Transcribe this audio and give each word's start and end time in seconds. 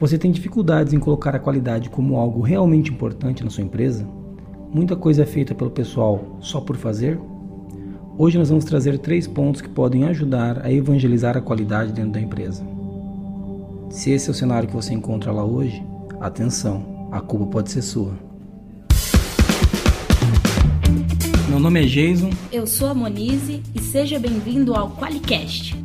Você 0.00 0.16
tem 0.16 0.32
dificuldades 0.32 0.94
em 0.94 0.98
colocar 0.98 1.36
a 1.36 1.38
qualidade 1.38 1.90
como 1.90 2.16
algo 2.16 2.40
realmente 2.40 2.90
importante 2.90 3.44
na 3.44 3.50
sua 3.50 3.62
empresa? 3.62 4.08
Muita 4.72 4.96
coisa 4.96 5.24
é 5.24 5.26
feita 5.26 5.54
pelo 5.54 5.70
pessoal 5.70 6.38
só 6.40 6.58
por 6.58 6.74
fazer? 6.78 7.20
Hoje 8.16 8.38
nós 8.38 8.48
vamos 8.48 8.64
trazer 8.64 8.96
três 8.96 9.26
pontos 9.26 9.60
que 9.60 9.68
podem 9.68 10.04
ajudar 10.04 10.64
a 10.64 10.72
evangelizar 10.72 11.36
a 11.36 11.42
qualidade 11.42 11.92
dentro 11.92 12.12
da 12.12 12.20
empresa. 12.20 12.66
Se 13.90 14.10
esse 14.10 14.30
é 14.30 14.32
o 14.32 14.34
cenário 14.34 14.66
que 14.66 14.74
você 14.74 14.94
encontra 14.94 15.32
lá 15.32 15.44
hoje, 15.44 15.84
atenção, 16.18 17.08
a 17.12 17.20
culpa 17.20 17.44
pode 17.44 17.70
ser 17.70 17.82
sua. 17.82 18.14
Meu 21.46 21.60
nome 21.60 21.82
é 21.82 21.86
Jason. 21.86 22.30
Eu 22.50 22.66
sou 22.66 22.88
a 22.88 22.94
Monize 22.94 23.62
e 23.74 23.82
seja 23.82 24.18
bem-vindo 24.18 24.74
ao 24.74 24.92
Qualicast. 24.92 25.76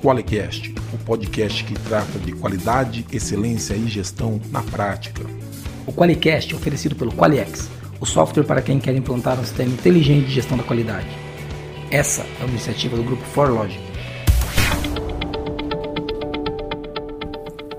Qualicast 0.00 0.77
o 0.92 0.98
podcast 0.98 1.64
que 1.64 1.74
trata 1.74 2.18
de 2.18 2.32
qualidade, 2.32 3.04
excelência 3.12 3.74
e 3.74 3.86
gestão 3.88 4.40
na 4.50 4.62
prática. 4.62 5.22
O 5.86 5.92
Qualicast 5.92 6.52
é 6.52 6.56
oferecido 6.56 6.94
pelo 6.96 7.12
Qualiex, 7.12 7.68
o 8.00 8.06
software 8.06 8.44
para 8.44 8.62
quem 8.62 8.78
quer 8.78 8.94
implantar 8.94 9.38
um 9.38 9.44
sistema 9.44 9.70
inteligente 9.70 10.26
de 10.26 10.34
gestão 10.34 10.56
da 10.56 10.64
qualidade. 10.64 11.08
Essa 11.90 12.22
é 12.40 12.44
uma 12.44 12.50
iniciativa 12.50 12.96
do 12.96 13.02
grupo 13.02 13.22
ForLogic. 13.22 13.80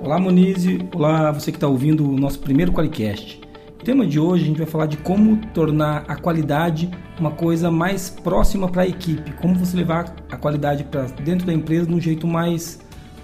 Olá 0.01 0.19
Monize, 0.19 0.79
olá 0.93 1.31
você 1.31 1.51
que 1.51 1.57
está 1.57 1.67
ouvindo 1.67 2.07
o 2.07 2.17
nosso 2.17 2.39
primeiro 2.39 2.71
Qualicast. 2.71 3.39
O 3.79 3.83
tema 3.83 4.05
de 4.05 4.19
hoje 4.19 4.43
a 4.43 4.47
gente 4.47 4.57
vai 4.57 4.67
falar 4.67 4.87
de 4.87 4.97
como 4.97 5.37
tornar 5.53 6.03
a 6.07 6.15
qualidade 6.15 6.89
uma 7.19 7.31
coisa 7.31 7.71
mais 7.71 8.09
próxima 8.09 8.67
para 8.67 8.83
a 8.83 8.87
equipe, 8.87 9.31
como 9.33 9.55
você 9.55 9.75
levar 9.75 10.15
a 10.31 10.37
qualidade 10.37 10.83
para 10.83 11.03
dentro 11.03 11.45
da 11.45 11.53
empresa 11.53 11.85
de 11.85 11.93
um 11.93 11.99
jeito 11.99 12.25
mais 12.27 12.79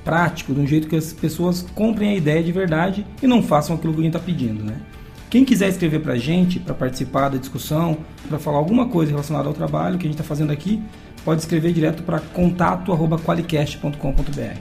prático, 0.05 0.54
de 0.54 0.62
um 0.62 0.68
jeito 0.68 0.88
que 0.88 0.95
as 0.95 1.12
pessoas 1.12 1.66
comprem 1.73 2.12
a 2.12 2.16
ideia 2.16 2.44
de 2.44 2.52
verdade 2.52 3.08
e 3.22 3.27
não 3.27 3.44
façam 3.44 3.76
aquilo 3.76 3.94
que 3.94 4.00
a 4.00 4.04
gente 4.04 4.16
está 4.16 4.26
pedindo, 4.26 4.64
né? 4.64 4.78
Quem 5.30 5.44
quiser 5.44 5.68
escrever 5.68 6.00
para 6.00 6.14
a 6.14 6.17
gente, 6.17 6.59
para 6.59 6.75
participar 6.75 7.30
da 7.30 7.38
discussão, 7.38 7.97
para 8.30 8.39
falar 8.39 8.59
alguma 8.59 8.88
coisa 8.88 9.12
relacionada 9.12 9.50
ao 9.50 9.53
trabalho 9.53 9.97
que 9.97 10.06
a 10.06 10.09
gente 10.09 10.14
está 10.14 10.23
fazendo 10.23 10.52
aqui, 10.52 10.81
pode 11.25 11.42
escrever 11.42 11.73
direto 11.73 12.03
para 12.03 12.20
contato@qualicast.com.br. 12.20 14.58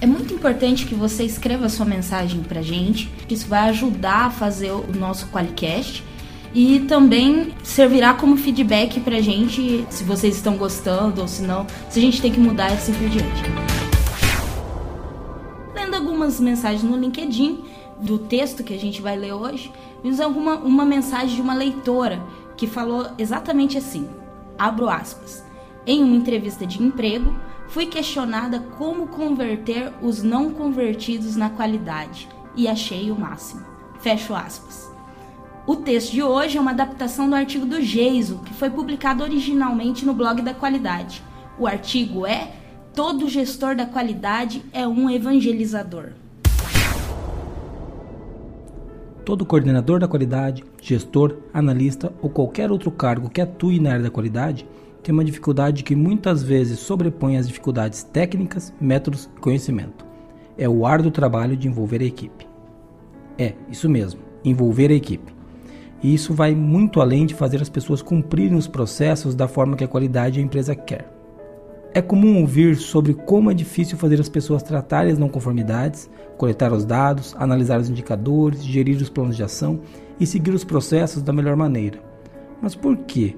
É 0.00 0.06
muito 0.06 0.34
importante 0.34 0.86
que 0.86 0.94
você 0.94 1.24
escreva 1.24 1.68
sua 1.68 1.84
mensagem 1.86 2.40
para 2.40 2.58
a 2.60 2.62
gente, 2.62 3.10
isso 3.30 3.46
vai 3.46 3.68
ajudar 3.68 4.26
a 4.26 4.30
fazer 4.30 4.72
o 4.72 4.86
nosso 4.94 5.28
Qualicast 5.28 6.02
e 6.54 6.80
também 6.80 7.52
servirá 7.62 8.14
como 8.14 8.36
feedback 8.36 9.00
para 9.00 9.16
a 9.16 9.20
gente 9.20 9.86
se 9.90 10.04
vocês 10.04 10.36
estão 10.36 10.56
gostando 10.56 11.20
ou 11.20 11.28
se 11.28 11.42
não, 11.42 11.66
se 11.90 11.98
a 11.98 12.02
gente 12.02 12.20
tem 12.20 12.32
que 12.32 12.40
mudar 12.40 12.70
e 12.70 12.74
assim 12.74 12.92
por 12.92 13.08
diante 13.08 13.75
algumas 16.26 16.40
mensagens 16.40 16.82
no 16.82 16.96
LinkedIn 16.96 17.64
do 18.00 18.18
texto 18.18 18.64
que 18.64 18.74
a 18.74 18.78
gente 18.78 19.00
vai 19.00 19.16
ler 19.16 19.32
hoje, 19.32 19.72
vimos 20.02 20.20
alguma 20.20 20.56
uma 20.56 20.84
mensagem 20.84 21.36
de 21.36 21.40
uma 21.40 21.54
leitora 21.54 22.20
que 22.56 22.66
falou 22.66 23.06
exatamente 23.16 23.78
assim: 23.78 24.08
abro 24.58 24.88
aspas. 24.88 25.44
Em 25.86 26.02
uma 26.02 26.16
entrevista 26.16 26.66
de 26.66 26.82
emprego, 26.82 27.32
fui 27.68 27.86
questionada 27.86 28.58
como 28.76 29.06
converter 29.06 29.92
os 30.02 30.22
não 30.22 30.50
convertidos 30.50 31.36
na 31.36 31.48
qualidade 31.48 32.28
e 32.56 32.66
achei 32.66 33.10
o 33.10 33.18
máximo. 33.18 33.64
Fecho 34.00 34.34
aspas. 34.34 34.90
O 35.64 35.76
texto 35.76 36.12
de 36.12 36.22
hoje 36.22 36.58
é 36.58 36.60
uma 36.60 36.72
adaptação 36.72 37.28
do 37.28 37.36
artigo 37.36 37.66
do 37.66 37.80
Geiso, 37.80 38.40
que 38.44 38.54
foi 38.54 38.70
publicado 38.70 39.22
originalmente 39.22 40.04
no 40.04 40.12
blog 40.12 40.42
da 40.42 40.54
qualidade. 40.54 41.22
O 41.58 41.66
artigo 41.66 42.26
é 42.26 42.52
Todo 42.96 43.28
gestor 43.28 43.76
da 43.76 43.84
qualidade 43.84 44.64
é 44.72 44.88
um 44.88 45.10
evangelizador. 45.10 46.12
Todo 49.22 49.44
coordenador 49.44 50.00
da 50.00 50.08
qualidade, 50.08 50.64
gestor, 50.80 51.36
analista 51.52 52.10
ou 52.22 52.30
qualquer 52.30 52.70
outro 52.72 52.90
cargo 52.90 53.28
que 53.28 53.42
atue 53.42 53.78
na 53.78 53.90
área 53.90 54.04
da 54.04 54.10
qualidade 54.10 54.66
tem 55.02 55.12
uma 55.12 55.26
dificuldade 55.26 55.84
que 55.84 55.94
muitas 55.94 56.42
vezes 56.42 56.78
sobrepõe 56.78 57.36
as 57.36 57.46
dificuldades 57.46 58.02
técnicas, 58.02 58.72
métodos 58.80 59.28
e 59.36 59.40
conhecimento. 59.40 60.06
É 60.56 60.66
o 60.66 60.86
árduo 60.86 61.10
trabalho 61.10 61.54
de 61.54 61.68
envolver 61.68 62.00
a 62.00 62.06
equipe. 62.06 62.48
É, 63.36 63.52
isso 63.70 63.90
mesmo, 63.90 64.22
envolver 64.42 64.90
a 64.90 64.94
equipe. 64.94 65.34
E 66.02 66.14
isso 66.14 66.32
vai 66.32 66.54
muito 66.54 67.02
além 67.02 67.26
de 67.26 67.34
fazer 67.34 67.60
as 67.60 67.68
pessoas 67.68 68.00
cumprirem 68.00 68.56
os 68.56 68.66
processos 68.66 69.34
da 69.34 69.46
forma 69.46 69.76
que 69.76 69.84
a 69.84 69.88
qualidade 69.88 70.40
a 70.40 70.42
empresa 70.42 70.74
quer. 70.74 71.15
É 71.96 72.02
comum 72.02 72.42
ouvir 72.42 72.76
sobre 72.76 73.14
como 73.14 73.50
é 73.50 73.54
difícil 73.54 73.96
fazer 73.96 74.20
as 74.20 74.28
pessoas 74.28 74.62
tratarem 74.62 75.10
as 75.10 75.18
não 75.18 75.30
conformidades, 75.30 76.10
coletar 76.36 76.70
os 76.70 76.84
dados, 76.84 77.34
analisar 77.38 77.80
os 77.80 77.88
indicadores, 77.88 78.62
gerir 78.62 79.00
os 79.00 79.08
planos 79.08 79.34
de 79.34 79.42
ação 79.42 79.80
e 80.20 80.26
seguir 80.26 80.50
os 80.50 80.62
processos 80.62 81.22
da 81.22 81.32
melhor 81.32 81.56
maneira. 81.56 81.98
Mas 82.60 82.74
por 82.74 82.98
que 82.98 83.34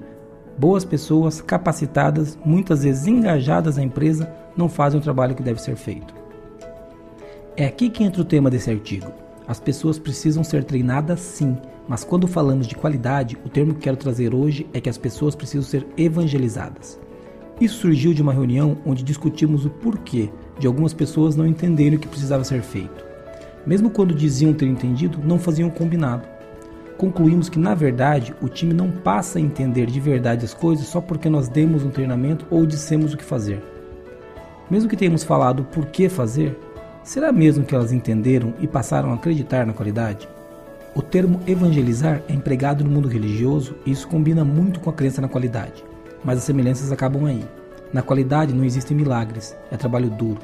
boas 0.57 0.83
pessoas 0.83 1.39
capacitadas, 1.39 2.37
muitas 2.43 2.83
vezes 2.83 3.07
engajadas 3.07 3.77
na 3.77 3.83
empresa, 3.83 4.29
não 4.57 4.67
fazem 4.67 4.99
o 4.99 5.03
trabalho 5.03 5.35
que 5.35 5.41
deve 5.41 5.61
ser 5.61 5.77
feito? 5.77 6.13
É 7.55 7.65
aqui 7.65 7.89
que 7.89 8.03
entra 8.03 8.21
o 8.21 8.25
tema 8.25 8.49
desse 8.49 8.69
artigo. 8.69 9.09
As 9.47 9.61
pessoas 9.61 9.97
precisam 9.97 10.43
ser 10.43 10.65
treinadas 10.65 11.21
sim, 11.21 11.57
mas 11.87 12.03
quando 12.03 12.27
falamos 12.27 12.67
de 12.67 12.75
qualidade, 12.75 13.37
o 13.45 13.47
termo 13.47 13.73
que 13.73 13.79
quero 13.79 13.95
trazer 13.95 14.35
hoje 14.35 14.67
é 14.73 14.81
que 14.81 14.89
as 14.89 14.97
pessoas 14.97 15.33
precisam 15.33 15.63
ser 15.63 15.87
evangelizadas. 15.95 16.99
Isso 17.59 17.81
surgiu 17.81 18.13
de 18.13 18.21
uma 18.21 18.31
reunião 18.31 18.77
onde 18.85 19.03
discutimos 19.03 19.65
o 19.65 19.69
porquê 19.69 20.29
de 20.57 20.65
algumas 20.65 20.93
pessoas 20.93 21.35
não 21.35 21.45
entenderem 21.45 21.97
o 21.97 21.99
que 21.99 22.07
precisava 22.07 22.45
ser 22.45 22.61
feito. 22.61 23.03
Mesmo 23.67 23.89
quando 23.89 24.15
diziam 24.15 24.53
ter 24.53 24.65
entendido, 24.65 25.19
não 25.21 25.37
faziam 25.37 25.67
o 25.67 25.71
combinado. 25.71 26.25
Concluímos 26.97 27.49
que, 27.49 27.59
na 27.59 27.75
verdade, 27.75 28.33
o 28.41 28.47
time 28.47 28.73
não 28.73 28.89
passa 28.89 29.39
a 29.39 29.41
entender 29.41 29.87
de 29.87 29.99
verdade 29.99 30.45
as 30.45 30.53
coisas 30.53 30.87
só 30.87 31.01
porque 31.01 31.29
nós 31.29 31.49
demos 31.49 31.83
um 31.83 31.89
treinamento 31.89 32.45
ou 32.49 32.65
dissemos 32.65 33.13
o 33.13 33.17
que 33.17 33.25
fazer. 33.25 33.61
Mesmo 34.71 34.89
que 34.89 34.95
tenhamos 34.95 35.25
falado 35.25 35.61
o 35.61 35.65
porquê 35.65 36.07
fazer, 36.07 36.57
será 37.03 37.29
mesmo 37.29 37.65
que 37.65 37.75
elas 37.75 37.91
entenderam 37.91 38.53
e 38.61 38.67
passaram 38.67 39.11
a 39.11 39.15
acreditar 39.15 39.65
na 39.65 39.73
qualidade? 39.73 40.29
O 40.95 41.01
termo 41.01 41.41
evangelizar 41.45 42.21
é 42.29 42.33
empregado 42.33 42.85
no 42.85 42.89
mundo 42.89 43.09
religioso 43.09 43.75
e 43.85 43.91
isso 43.91 44.07
combina 44.07 44.45
muito 44.45 44.79
com 44.79 44.89
a 44.89 44.93
crença 44.93 45.21
na 45.21 45.27
qualidade 45.27 45.88
mas 46.23 46.37
as 46.37 46.43
semelhanças 46.43 46.91
acabam 46.91 47.25
aí. 47.25 47.43
Na 47.91 48.01
qualidade 48.01 48.53
não 48.53 48.63
existem 48.63 48.95
milagres, 48.95 49.55
é 49.71 49.77
trabalho 49.77 50.09
duro. 50.09 50.39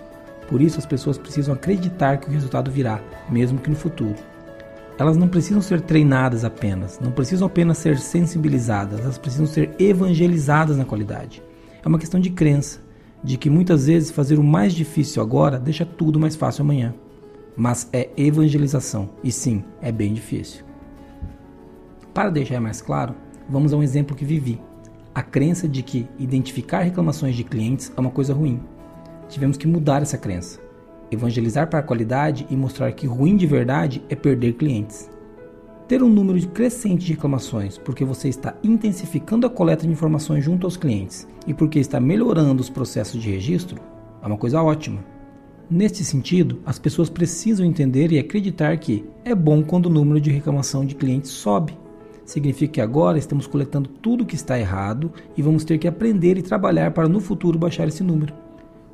Por 0.47 0.61
isso 0.61 0.79
as 0.79 0.85
pessoas 0.85 1.17
precisam 1.17 1.53
acreditar 1.53 2.17
que 2.17 2.27
o 2.27 2.31
resultado 2.31 2.71
virá, 2.71 2.99
mesmo 3.29 3.59
que 3.59 3.69
no 3.69 3.75
futuro. 3.75 4.15
Elas 4.97 5.17
não 5.17 5.27
precisam 5.27 5.61
ser 5.61 5.81
treinadas 5.81 6.45
apenas, 6.45 6.99
não 6.99 7.11
precisam 7.11 7.47
apenas 7.47 7.77
ser 7.77 7.97
sensibilizadas, 7.97 9.01
elas 9.01 9.17
precisam 9.17 9.45
ser 9.45 9.71
evangelizadas 9.77 10.77
na 10.77 10.85
qualidade. 10.85 11.43
É 11.83 11.87
uma 11.87 11.99
questão 11.99 12.19
de 12.19 12.29
crença, 12.29 12.79
de 13.23 13.37
que 13.37 13.49
muitas 13.49 13.87
vezes 13.87 14.11
fazer 14.11 14.39
o 14.39 14.43
mais 14.43 14.73
difícil 14.73 15.21
agora 15.21 15.59
deixa 15.59 15.85
tudo 15.85 16.19
mais 16.19 16.35
fácil 16.35 16.61
amanhã. 16.61 16.93
Mas 17.57 17.89
é 17.91 18.09
evangelização, 18.15 19.09
e 19.23 19.31
sim, 19.31 19.63
é 19.81 19.91
bem 19.91 20.13
difícil. 20.13 20.63
Para 22.13 22.29
deixar 22.29 22.61
mais 22.61 22.81
claro, 22.81 23.15
vamos 23.49 23.73
a 23.73 23.77
um 23.77 23.83
exemplo 23.83 24.15
que 24.15 24.25
vivi 24.25 24.59
a 25.15 25.23
crença 25.23 25.65
de 25.65 25.81
que 25.81 26.05
identificar 26.19 26.81
reclamações 26.81 27.37
de 27.37 27.45
clientes 27.45 27.89
é 27.95 28.01
uma 28.01 28.11
coisa 28.11 28.33
ruim. 28.33 28.59
Tivemos 29.29 29.55
que 29.55 29.65
mudar 29.65 30.01
essa 30.01 30.17
crença, 30.17 30.59
evangelizar 31.09 31.69
para 31.69 31.79
a 31.79 31.83
qualidade 31.83 32.45
e 32.49 32.55
mostrar 32.55 32.91
que 32.91 33.07
ruim 33.07 33.37
de 33.37 33.47
verdade 33.47 34.03
é 34.09 34.15
perder 34.15 34.55
clientes. 34.55 35.09
Ter 35.87 36.03
um 36.03 36.09
número 36.09 36.45
crescente 36.49 37.05
de 37.05 37.13
reclamações 37.13 37.77
porque 37.77 38.03
você 38.03 38.27
está 38.27 38.55
intensificando 38.61 39.47
a 39.47 39.49
coleta 39.49 39.85
de 39.85 39.93
informações 39.93 40.43
junto 40.43 40.67
aos 40.67 40.75
clientes 40.75 41.25
e 41.47 41.53
porque 41.53 41.79
está 41.79 41.97
melhorando 41.97 42.59
os 42.59 42.69
processos 42.69 43.21
de 43.21 43.31
registro 43.31 43.79
é 44.21 44.27
uma 44.27 44.37
coisa 44.37 44.61
ótima. 44.61 45.01
Neste 45.69 46.03
sentido, 46.03 46.59
as 46.65 46.77
pessoas 46.77 47.09
precisam 47.09 47.65
entender 47.65 48.11
e 48.11 48.19
acreditar 48.19 48.78
que 48.78 49.05
é 49.23 49.34
bom 49.34 49.63
quando 49.63 49.85
o 49.85 49.90
número 49.90 50.19
de 50.19 50.29
reclamação 50.29 50.85
de 50.85 50.93
clientes 50.93 51.31
sobe 51.31 51.84
significa 52.25 52.73
que 52.73 52.81
agora 52.81 53.17
estamos 53.17 53.47
coletando 53.47 53.87
tudo 53.87 54.23
o 54.23 54.25
que 54.25 54.35
está 54.35 54.59
errado 54.59 55.11
e 55.37 55.41
vamos 55.41 55.63
ter 55.63 55.77
que 55.77 55.87
aprender 55.87 56.37
e 56.37 56.41
trabalhar 56.41 56.91
para 56.91 57.07
no 57.07 57.19
futuro 57.19 57.59
baixar 57.59 57.87
esse 57.87 58.03
número. 58.03 58.33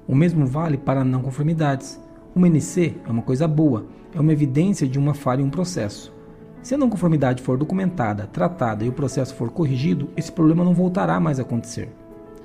O 0.07 0.13
mesmo 0.13 0.45
vale 0.45 0.78
para 0.78 1.06
não 1.06 1.22
conformidades. 1.22 2.00
Uma 2.36 2.48
NC 2.48 2.95
é 3.07 3.12
uma 3.12 3.22
coisa 3.22 3.48
boa, 3.48 3.86
é 4.13 4.19
uma 4.19 4.33
evidência 4.33 4.88
de 4.88 5.00
uma 5.00 5.13
falha 5.13 5.42
em 5.42 5.45
um 5.45 5.50
processo. 5.50 6.13
Se 6.62 6.75
a 6.75 6.78
não 6.78 6.89
conformidade 6.89 7.42
for 7.42 7.57
documentada, 7.57 8.28
tratada 8.28 8.83
e 8.83 8.89
o 8.89 8.94
processo 8.94 9.34
for 9.34 9.50
corrigido, 9.50 10.10
esse 10.16 10.31
problema 10.31 10.63
não 10.63 10.74
voltará 10.74 11.19
mais 11.19 11.39
a 11.39 11.42
acontecer. 11.42 11.89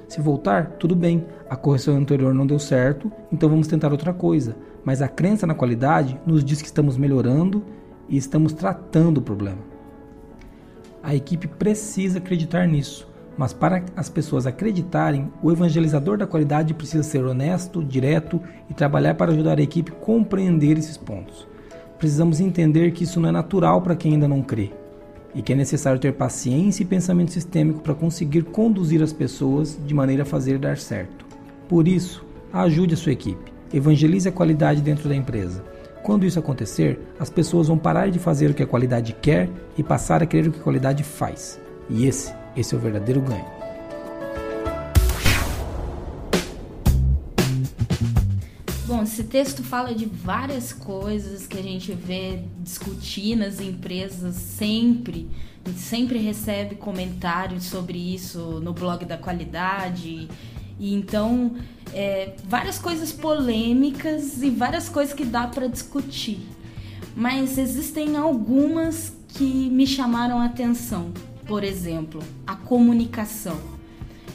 Se 0.09 0.21
voltar, 0.21 0.77
tudo 0.79 0.95
bem, 0.95 1.27
a 1.51 1.57
correção 1.57 1.97
anterior 1.97 2.33
não 2.33 2.47
deu 2.47 2.59
certo, 2.59 3.11
então 3.31 3.49
vamos 3.49 3.67
tentar 3.67 3.91
outra 3.91 4.15
coisa. 4.15 4.57
Mas 4.85 5.03
a 5.03 5.09
crença 5.09 5.47
na 5.47 5.55
qualidade 5.55 6.19
nos 6.25 6.45
diz 6.45 6.63
que 6.63 6.69
estamos 6.69 6.97
melhorando 6.97 7.63
e 8.09 8.17
estamos 8.17 8.53
tratando 8.53 9.19
o 9.19 9.23
problema. 9.23 9.76
A 11.07 11.15
equipe 11.15 11.47
precisa 11.47 12.19
acreditar 12.19 12.67
nisso, 12.67 13.07
mas 13.39 13.53
para 13.53 13.85
as 13.95 14.09
pessoas 14.09 14.45
acreditarem, 14.45 15.31
o 15.41 15.53
evangelizador 15.53 16.19
da 16.19 16.27
qualidade 16.27 16.75
precisa 16.75 17.05
ser 17.05 17.25
honesto, 17.25 17.85
direto 17.85 18.43
e 18.69 18.75
trabalhar 18.75 19.15
para 19.15 19.31
ajudar 19.31 19.61
a 19.61 19.63
equipe 19.63 19.93
a 19.93 19.95
compreender 19.95 20.77
esses 20.77 20.97
pontos. 20.97 21.47
precisamos 21.97 22.41
entender 22.41 22.91
que 22.91 23.05
isso 23.05 23.21
não 23.21 23.29
é 23.29 23.33
natural 23.33 23.81
para 23.83 23.95
quem 23.95 24.15
ainda 24.15 24.27
não 24.27 24.43
crê 24.43 24.73
e 25.33 25.41
que 25.41 25.53
é 25.53 25.57
necessário 25.57 26.01
ter 26.01 26.13
paciência 26.13 26.83
e 26.83 26.87
pensamento 26.87 27.31
sistêmico 27.31 27.83
para 27.83 27.95
conseguir 27.95 28.43
conduzir 28.43 29.01
as 29.01 29.13
pessoas 29.13 29.79
de 29.87 29.95
maneira 29.95 30.25
a 30.25 30.27
fazer 30.27 30.59
dar 30.59 30.77
certo. 30.77 31.25
Por 31.69 31.87
isso, 31.87 32.27
ajude 32.53 32.95
a 32.95 32.97
sua 32.97 33.13
equipe, 33.13 33.53
evangelize 33.73 34.29
a 34.29 34.33
qualidade 34.33 34.83
dentro 34.83 35.09
da 35.09 35.15
empresa. 35.15 35.63
Quando 36.07 36.25
isso 36.25 36.39
acontecer, 36.39 37.01
as 37.19 37.29
pessoas 37.29 37.67
vão 37.67 37.77
parar 37.77 38.13
de 38.13 38.21
fazer 38.21 38.49
o 38.49 38.55
que 38.55 38.63
a 38.63 38.67
qualidade 38.67 39.13
quer 39.13 39.51
e 39.77 39.83
passar 39.83 40.23
a 40.23 40.27
querer 40.27 40.51
o 40.51 40.53
que 40.53 40.61
a 40.61 40.63
qualidade 40.63 41.03
faz. 41.03 41.61
E 41.91 42.07
esse, 42.07 42.33
esse 42.57 42.77
é 42.77 42.79
o 42.79 42.81
verdadeiro 42.81 43.21
ganho. 43.21 43.45
Bom, 48.87 49.03
esse 49.03 49.25
texto 49.25 49.65
fala 49.65 49.93
de 49.93 50.07
várias 50.07 50.73
coisas 50.73 51.45
que 51.45 51.59
a 51.59 51.63
gente 51.63 51.93
vê 51.93 52.45
discutir 52.61 53.35
nas 53.35 53.61
empresas 53.61 54.37
sempre. 54.37 55.29
A 55.65 55.69
gente 55.71 55.81
sempre 55.81 56.21
recebe 56.21 56.77
comentários 56.77 57.65
sobre 57.65 57.99
isso 57.99 58.61
no 58.63 58.73
blog 58.73 59.05
da 59.05 59.19
qualidade. 59.19 60.29
E 60.79 60.95
então, 60.95 61.53
é, 61.93 62.35
várias 62.45 62.79
coisas 62.79 63.13
polêmicas 63.13 64.43
e 64.43 64.51
várias 64.51 64.89
coisas 64.89 65.15
que 65.15 65.25
dá 65.25 65.47
para 65.47 65.67
discutir. 65.67 66.41
Mas 67.15 67.57
existem 67.57 68.17
algumas 68.17 69.15
que 69.29 69.71
me 69.71 69.87
chamaram 69.87 70.39
a 70.39 70.47
atenção. 70.47 71.13
Por 71.47 71.65
exemplo, 71.65 72.23
a 72.47 72.55
comunicação 72.55 73.77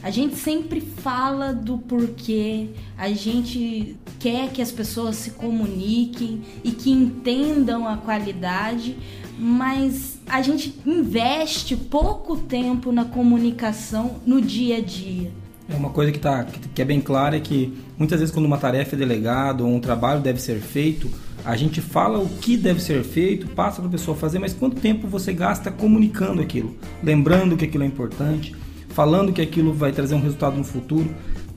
a 0.02 0.10
gente 0.10 0.34
sempre 0.34 0.80
fala 0.80 1.54
do 1.54 1.78
porquê, 1.78 2.70
a 2.98 3.10
gente 3.12 3.96
quer 4.18 4.50
que 4.50 4.60
as 4.60 4.72
pessoas 4.72 5.14
se 5.14 5.30
comuniquem 5.30 6.42
e 6.64 6.72
que 6.72 6.90
entendam 6.90 7.86
a 7.86 7.96
qualidade, 7.96 8.96
mas 9.38 10.18
a 10.26 10.42
gente 10.42 10.74
investe 10.84 11.76
pouco 11.76 12.36
tempo 12.36 12.90
na 12.90 13.04
comunicação 13.04 14.16
no 14.26 14.40
dia 14.40 14.78
a 14.78 14.80
dia. 14.80 15.30
É 15.72 15.76
uma 15.76 15.88
coisa 15.88 16.12
que, 16.12 16.18
tá, 16.18 16.44
que 16.74 16.82
é 16.82 16.84
bem 16.84 17.00
clara 17.00 17.36
é 17.36 17.40
que 17.40 17.72
muitas 17.96 18.20
vezes 18.20 18.34
quando 18.34 18.44
uma 18.44 18.58
tarefa 18.58 18.94
é 18.94 18.98
delegada 18.98 19.64
ou 19.64 19.74
um 19.74 19.80
trabalho 19.80 20.20
deve 20.20 20.38
ser 20.38 20.60
feito, 20.60 21.08
a 21.44 21.56
gente 21.56 21.80
fala 21.80 22.18
o 22.18 22.28
que 22.28 22.58
deve 22.58 22.80
ser 22.80 23.02
feito, 23.02 23.46
passa 23.48 23.80
para 23.80 23.88
a 23.88 23.90
pessoa 23.90 24.14
fazer, 24.14 24.38
mas 24.38 24.52
quanto 24.52 24.78
tempo 24.80 25.08
você 25.08 25.32
gasta 25.32 25.70
comunicando 25.70 26.42
aquilo, 26.42 26.76
lembrando 27.02 27.56
que 27.56 27.64
aquilo 27.64 27.84
é 27.84 27.86
importante, 27.86 28.54
falando 28.90 29.32
que 29.32 29.40
aquilo 29.40 29.72
vai 29.72 29.92
trazer 29.92 30.14
um 30.14 30.20
resultado 30.20 30.58
no 30.58 30.64
futuro. 30.64 31.08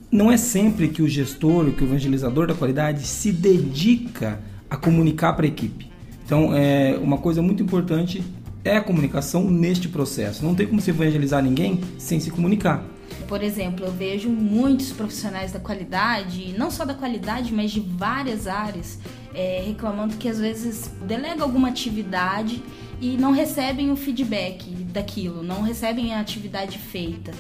Não 0.10 0.32
é 0.32 0.38
sempre 0.38 0.88
que 0.88 1.02
o 1.02 1.10
gestor, 1.10 1.70
que 1.72 1.84
o 1.84 1.88
evangelizador 1.88 2.48
da 2.48 2.54
qualidade 2.54 3.06
se 3.06 3.34
dedica 3.34 4.40
a 4.70 4.78
comunicar 4.78 5.34
para 5.34 5.46
a 5.46 5.50
equipe. 5.50 5.92
Então, 6.26 6.56
é 6.56 6.98
uma 7.02 7.18
coisa 7.18 7.42
muito 7.42 7.62
importante 7.62 8.24
é 8.64 8.78
a 8.78 8.82
comunicação 8.82 9.44
neste 9.44 9.88
processo. 9.88 10.44
Não 10.44 10.56
tem 10.56 10.66
como 10.66 10.82
se 10.82 10.90
evangelizar 10.90 11.44
ninguém 11.44 11.82
sem 12.00 12.20
se 12.20 12.32
comunicar. 12.32 12.84
Por 13.28 13.42
exemplo, 13.42 13.86
eu 13.86 13.92
vejo 13.92 14.30
muitos 14.30 14.92
profissionais 14.92 15.52
da 15.52 15.60
qualidade, 15.60 16.54
não 16.58 16.70
só 16.70 16.86
da 16.86 16.94
qualidade, 16.94 17.54
mas 17.54 17.72
de 17.72 17.80
várias 17.80 18.48
áreas, 18.48 19.00
é, 19.34 19.64
reclamando 19.66 20.18
que 20.18 20.30
às 20.30 20.40
vezes 20.40 20.92
delega 21.02 21.44
alguma 21.44 21.70
atividade 21.70 22.62
e 23.02 23.18
não 23.18 23.32
recebem 23.32 23.92
o 23.92 23.96
feedback 23.96 24.70
daquilo, 24.70 25.44
não 25.44 25.62
recebem 25.62 26.14
a 26.14 26.20
atividade 26.20 26.78
feita. 26.78 27.32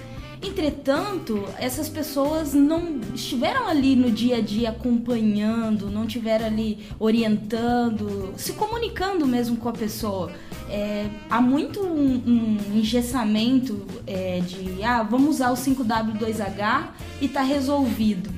Entretanto, 0.41 1.43
essas 1.57 1.89
pessoas 1.89 2.53
não 2.53 2.99
estiveram 3.13 3.67
ali 3.67 3.95
no 3.95 4.11
dia 4.11 4.37
a 4.37 4.41
dia 4.41 4.69
acompanhando, 4.69 5.89
não 5.89 6.05
estiveram 6.05 6.45
ali 6.45 6.79
orientando, 6.99 8.33
se 8.37 8.53
comunicando 8.53 9.25
mesmo 9.25 9.57
com 9.57 9.69
a 9.69 9.73
pessoa. 9.73 10.31
É, 10.69 11.07
há 11.29 11.41
muito 11.41 11.81
um, 11.81 12.21
um 12.25 12.77
engessamento 12.77 13.85
é, 14.05 14.39
de 14.39 14.83
ah, 14.83 15.03
vamos 15.03 15.35
usar 15.35 15.51
o 15.51 15.55
5W2H 15.55 16.89
e 17.21 17.27
tá 17.27 17.41
resolvido. 17.41 18.29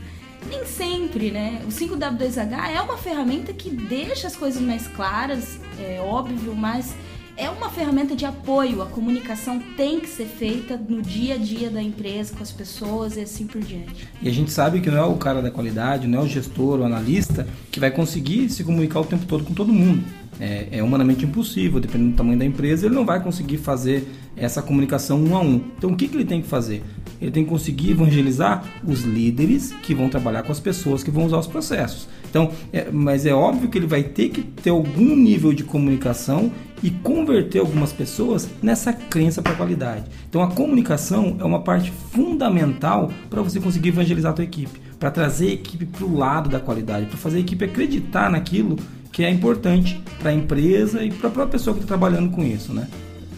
Nem 0.50 0.66
sempre, 0.66 1.32
né? 1.32 1.62
O 1.66 1.70
5W2H 1.70 2.70
é 2.74 2.82
uma 2.82 2.98
ferramenta 2.98 3.52
que 3.52 3.70
deixa 3.70 4.28
as 4.28 4.36
coisas 4.36 4.62
mais 4.62 4.88
claras, 4.88 5.60
é 5.80 6.00
óbvio, 6.00 6.56
mas 6.56 6.96
é 7.38 7.50
uma 7.50 7.70
ferramenta 7.70 8.16
de 8.16 8.26
apoio. 8.26 8.82
A 8.82 8.88
comunicação 8.88 9.62
tem 9.78 10.00
que 10.00 10.10
ser 10.10 10.26
feita 10.26 10.76
no 10.76 11.02
dia 11.02 11.36
a 11.36 11.38
dia 11.38 11.70
da 11.70 11.82
empresa, 11.82 12.36
com 12.36 12.42
as 12.42 12.52
pessoas 12.52 13.16
e 13.16 13.22
assim 13.22 13.46
por 13.46 13.62
diante. 13.62 14.08
E 14.22 14.28
a 14.28 14.34
gente 14.34 14.52
sabe 14.52 14.82
que 14.82 14.90
não 14.90 14.98
é 14.98 15.06
o 15.06 15.16
cara 15.16 15.42
da 15.42 15.52
qualidade, 15.52 16.08
não 16.08 16.20
é 16.20 16.24
o 16.24 16.28
gestor, 16.28 16.80
o 16.80 16.84
analista 16.84 17.48
que 17.72 17.80
vai 17.80 17.92
conseguir 17.92 18.50
se 18.50 18.64
comunicar 18.64 19.00
o 19.00 19.06
tempo 19.06 19.26
todo 19.26 19.44
com 19.44 19.54
todo 19.54 19.72
mundo. 19.72 20.04
É, 20.40 20.68
é 20.72 20.84
humanamente 20.84 21.26
impossível, 21.26 21.80
dependendo 21.80 22.12
do 22.12 22.18
tamanho 22.18 22.38
da 22.38 22.46
empresa, 22.46 22.86
ele 22.86 22.96
não 22.96 23.06
vai 23.06 23.22
conseguir 23.22 23.58
fazer 23.58 24.08
essa 24.36 24.62
comunicação 24.62 25.20
um 25.24 25.36
a 25.36 25.42
um. 25.42 25.62
Então, 25.78 25.92
o 25.92 25.96
que, 25.96 26.08
que 26.08 26.16
ele 26.16 26.26
tem 26.26 26.42
que 26.42 26.48
fazer? 26.48 26.84
Ele 27.20 27.32
tem 27.32 27.44
que 27.44 27.50
conseguir 27.50 27.92
evangelizar 27.92 28.64
os 28.86 29.02
líderes 29.02 29.74
que 29.82 29.96
vão 29.96 30.10
trabalhar 30.10 30.44
com 30.44 30.52
as 30.52 30.60
pessoas 30.60 31.04
que 31.04 31.10
vão 31.10 31.26
usar 31.26 31.40
os 31.40 31.48
processos. 31.48 32.08
Então, 32.30 32.52
é, 32.72 32.92
mas 32.92 33.26
é 33.26 33.34
óbvio 33.34 33.68
que 33.68 33.78
ele 33.78 33.88
vai 33.88 34.04
ter 34.04 34.30
que 34.30 34.44
ter 34.44 34.70
algum 34.70 35.16
nível 35.16 35.54
de 35.54 35.64
comunicação 35.64 36.52
e 36.84 36.92
converter 36.92 37.60
algumas 37.60 37.92
pessoas 37.92 38.50
nessa 38.62 38.94
crença 38.94 39.42
para 39.42 39.56
qualidade. 39.56 40.06
Então, 40.30 40.42
a 40.42 40.52
comunicação 40.52 41.36
é 41.40 41.44
uma 41.44 41.62
parte 41.62 41.92
fundamental 41.92 43.12
para 43.30 43.42
você 43.42 43.60
conseguir 43.60 43.90
evangelizar 43.90 44.32
a 44.32 44.36
tua 44.36 44.44
equipe, 44.44 44.80
para 45.00 45.12
trazer 45.12 45.50
a 45.50 45.54
equipe 45.54 45.86
para 45.86 46.06
o 46.06 46.16
lado 46.16 46.50
da 46.50 46.60
qualidade, 46.60 47.08
para 47.08 47.18
fazer 47.18 47.38
a 47.38 47.42
equipe 47.42 47.66
acreditar 47.66 48.30
naquilo 48.30 48.78
que 49.12 49.24
é 49.24 49.30
importante 49.30 50.02
para 50.20 50.30
a 50.30 50.34
empresa 50.34 51.04
e 51.04 51.12
para 51.12 51.30
a 51.30 51.32
própria 51.32 51.54
pessoa 51.54 51.74
que 51.74 51.82
está 51.82 51.88
trabalhando 51.88 52.30
com 52.30 52.44
isso, 52.44 52.74
né? 52.74 52.88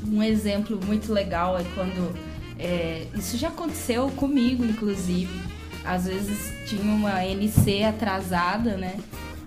Um 0.05 0.21
exemplo 0.21 0.79
muito 0.85 1.13
legal 1.13 1.57
é 1.57 1.63
quando 1.75 2.13
é, 2.57 3.05
isso 3.15 3.37
já 3.37 3.47
aconteceu 3.47 4.09
comigo, 4.11 4.65
inclusive. 4.65 5.31
Às 5.85 6.05
vezes 6.05 6.53
tinha 6.67 6.81
uma 6.81 7.23
NC 7.23 7.83
atrasada, 7.83 8.75
né? 8.75 8.97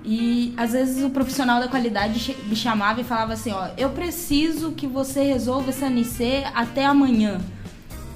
E 0.04 0.52
às 0.56 0.72
vezes 0.72 1.04
o 1.04 1.10
profissional 1.10 1.60
da 1.60 1.68
qualidade 1.68 2.36
me 2.46 2.56
chamava 2.56 3.00
e 3.00 3.04
falava 3.04 3.34
assim, 3.34 3.52
ó, 3.52 3.68
eu 3.76 3.90
preciso 3.90 4.72
que 4.72 4.86
você 4.86 5.22
resolva 5.22 5.70
essa 5.70 5.86
NC 5.86 6.44
até 6.54 6.84
amanhã. 6.84 7.40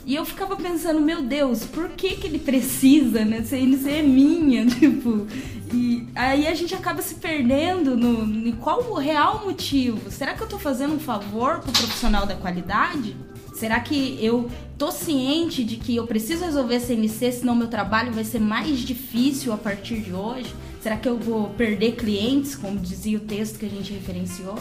E 0.04 0.14
eu 0.14 0.24
ficava 0.24 0.54
pensando, 0.56 1.00
meu 1.00 1.20
Deus, 1.22 1.64
por 1.64 1.88
que 1.90 2.16
que 2.16 2.28
ele 2.28 2.38
precisa, 2.38 3.24
né? 3.24 3.38
Essa 3.38 3.56
NC 3.56 3.90
é 3.90 4.02
minha, 4.02 4.64
tipo. 4.70 5.26
E 5.72 6.06
aí 6.14 6.46
a 6.46 6.54
gente 6.54 6.74
acaba 6.76 7.02
se 7.02 7.16
perdendo 7.16 7.96
no, 7.96 8.48
em 8.48 8.52
qual 8.52 8.84
o 8.88 8.94
real 8.94 9.44
motivo. 9.44 10.10
Será 10.12 10.32
que 10.34 10.42
eu 10.42 10.48
tô 10.48 10.60
fazendo 10.60 10.94
um 10.94 11.00
favor 11.00 11.58
pro 11.58 11.72
profissional 11.72 12.24
da 12.24 12.36
qualidade? 12.36 13.16
Será 13.52 13.80
que 13.80 14.16
eu 14.20 14.48
tô 14.78 14.92
ciente 14.92 15.64
de 15.64 15.76
que 15.76 15.96
eu 15.96 16.06
preciso 16.06 16.44
resolver 16.44 16.76
essa 16.76 16.92
NC, 16.92 17.32
senão 17.32 17.56
meu 17.56 17.66
trabalho 17.68 18.12
vai 18.12 18.22
ser 18.22 18.38
mais 18.38 18.78
difícil 18.78 19.52
a 19.52 19.56
partir 19.56 19.98
de 20.00 20.12
hoje? 20.12 20.54
Será 20.86 20.96
que 20.96 21.08
eu 21.08 21.18
vou 21.18 21.48
perder 21.48 21.96
clientes, 21.96 22.54
como 22.54 22.78
dizia 22.78 23.18
o 23.18 23.20
texto 23.20 23.58
que 23.58 23.66
a 23.66 23.68
gente 23.68 23.92
referenciou? 23.92 24.54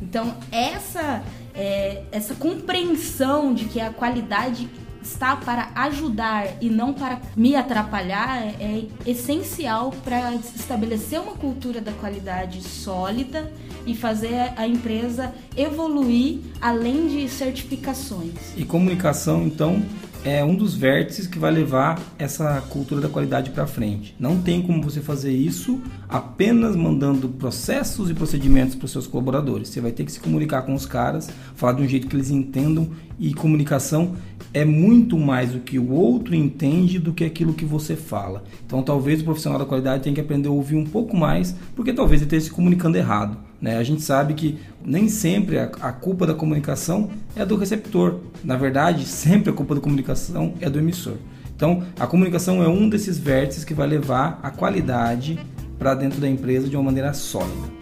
Então, 0.00 0.36
essa, 0.52 1.20
é, 1.52 2.04
essa 2.12 2.32
compreensão 2.36 3.52
de 3.52 3.64
que 3.64 3.80
a 3.80 3.90
qualidade 3.90 4.70
está 5.02 5.34
para 5.34 5.72
ajudar 5.74 6.46
e 6.60 6.70
não 6.70 6.94
para 6.94 7.20
me 7.36 7.56
atrapalhar 7.56 8.54
é 8.60 8.84
essencial 9.04 9.92
para 10.04 10.36
estabelecer 10.36 11.20
uma 11.20 11.34
cultura 11.34 11.80
da 11.80 11.90
qualidade 11.90 12.62
sólida 12.62 13.52
e 13.84 13.96
fazer 13.96 14.52
a 14.56 14.68
empresa 14.68 15.34
evoluir 15.56 16.38
além 16.60 17.08
de 17.08 17.28
certificações. 17.28 18.34
E 18.56 18.64
comunicação, 18.64 19.42
então, 19.42 19.82
é 20.24 20.42
um 20.42 20.54
dos 20.54 20.74
vértices 20.74 21.26
que 21.26 21.38
vai 21.38 21.50
levar 21.50 22.00
essa 22.18 22.62
cultura 22.70 23.00
da 23.02 23.08
qualidade 23.10 23.50
para 23.50 23.66
frente. 23.66 24.16
Não 24.18 24.40
tem 24.40 24.62
como 24.62 24.82
você 24.82 25.02
fazer 25.02 25.32
isso 25.32 25.80
apenas 26.08 26.74
mandando 26.74 27.28
processos 27.28 28.08
e 28.08 28.14
procedimentos 28.14 28.74
para 28.74 28.86
os 28.86 28.90
seus 28.90 29.06
colaboradores. 29.06 29.68
Você 29.68 29.82
vai 29.82 29.92
ter 29.92 30.02
que 30.02 30.12
se 30.12 30.20
comunicar 30.20 30.62
com 30.62 30.74
os 30.74 30.86
caras, 30.86 31.28
falar 31.54 31.74
de 31.74 31.82
um 31.82 31.88
jeito 31.88 32.06
que 32.06 32.16
eles 32.16 32.30
entendam 32.30 32.88
e 33.18 33.34
comunicação 33.34 34.16
é 34.54 34.64
muito 34.64 35.18
mais 35.18 35.54
o 35.54 35.58
que 35.58 35.78
o 35.78 35.90
outro 35.90 36.34
entende 36.34 36.98
do 36.98 37.12
que 37.12 37.24
aquilo 37.24 37.52
que 37.52 37.64
você 37.64 37.94
fala. 37.94 38.44
Então, 38.64 38.82
talvez 38.82 39.20
o 39.20 39.24
profissional 39.24 39.58
da 39.58 39.66
qualidade 39.66 40.04
tenha 40.04 40.14
que 40.14 40.20
aprender 40.20 40.48
a 40.48 40.52
ouvir 40.52 40.76
um 40.76 40.86
pouco 40.86 41.16
mais, 41.16 41.54
porque 41.74 41.92
talvez 41.92 42.22
ele 42.22 42.26
esteja 42.26 42.46
se 42.46 42.50
comunicando 42.52 42.96
errado. 42.96 43.36
Né? 43.64 43.78
A 43.78 43.82
gente 43.82 44.02
sabe 44.02 44.34
que 44.34 44.58
nem 44.84 45.08
sempre 45.08 45.58
a, 45.58 45.64
a 45.80 45.90
culpa 45.90 46.26
da 46.26 46.34
comunicação 46.34 47.08
é 47.34 47.46
do 47.46 47.56
receptor. 47.56 48.20
Na 48.44 48.58
verdade, 48.58 49.06
sempre 49.06 49.48
a 49.48 49.54
culpa 49.54 49.74
da 49.74 49.80
comunicação 49.80 50.52
é 50.60 50.68
do 50.68 50.78
emissor. 50.78 51.14
Então, 51.56 51.82
a 51.98 52.06
comunicação 52.06 52.62
é 52.62 52.68
um 52.68 52.90
desses 52.90 53.16
vértices 53.16 53.64
que 53.64 53.72
vai 53.72 53.86
levar 53.86 54.38
a 54.42 54.50
qualidade 54.50 55.40
para 55.78 55.94
dentro 55.94 56.20
da 56.20 56.28
empresa 56.28 56.68
de 56.68 56.76
uma 56.76 56.82
maneira 56.82 57.14
sólida. 57.14 57.72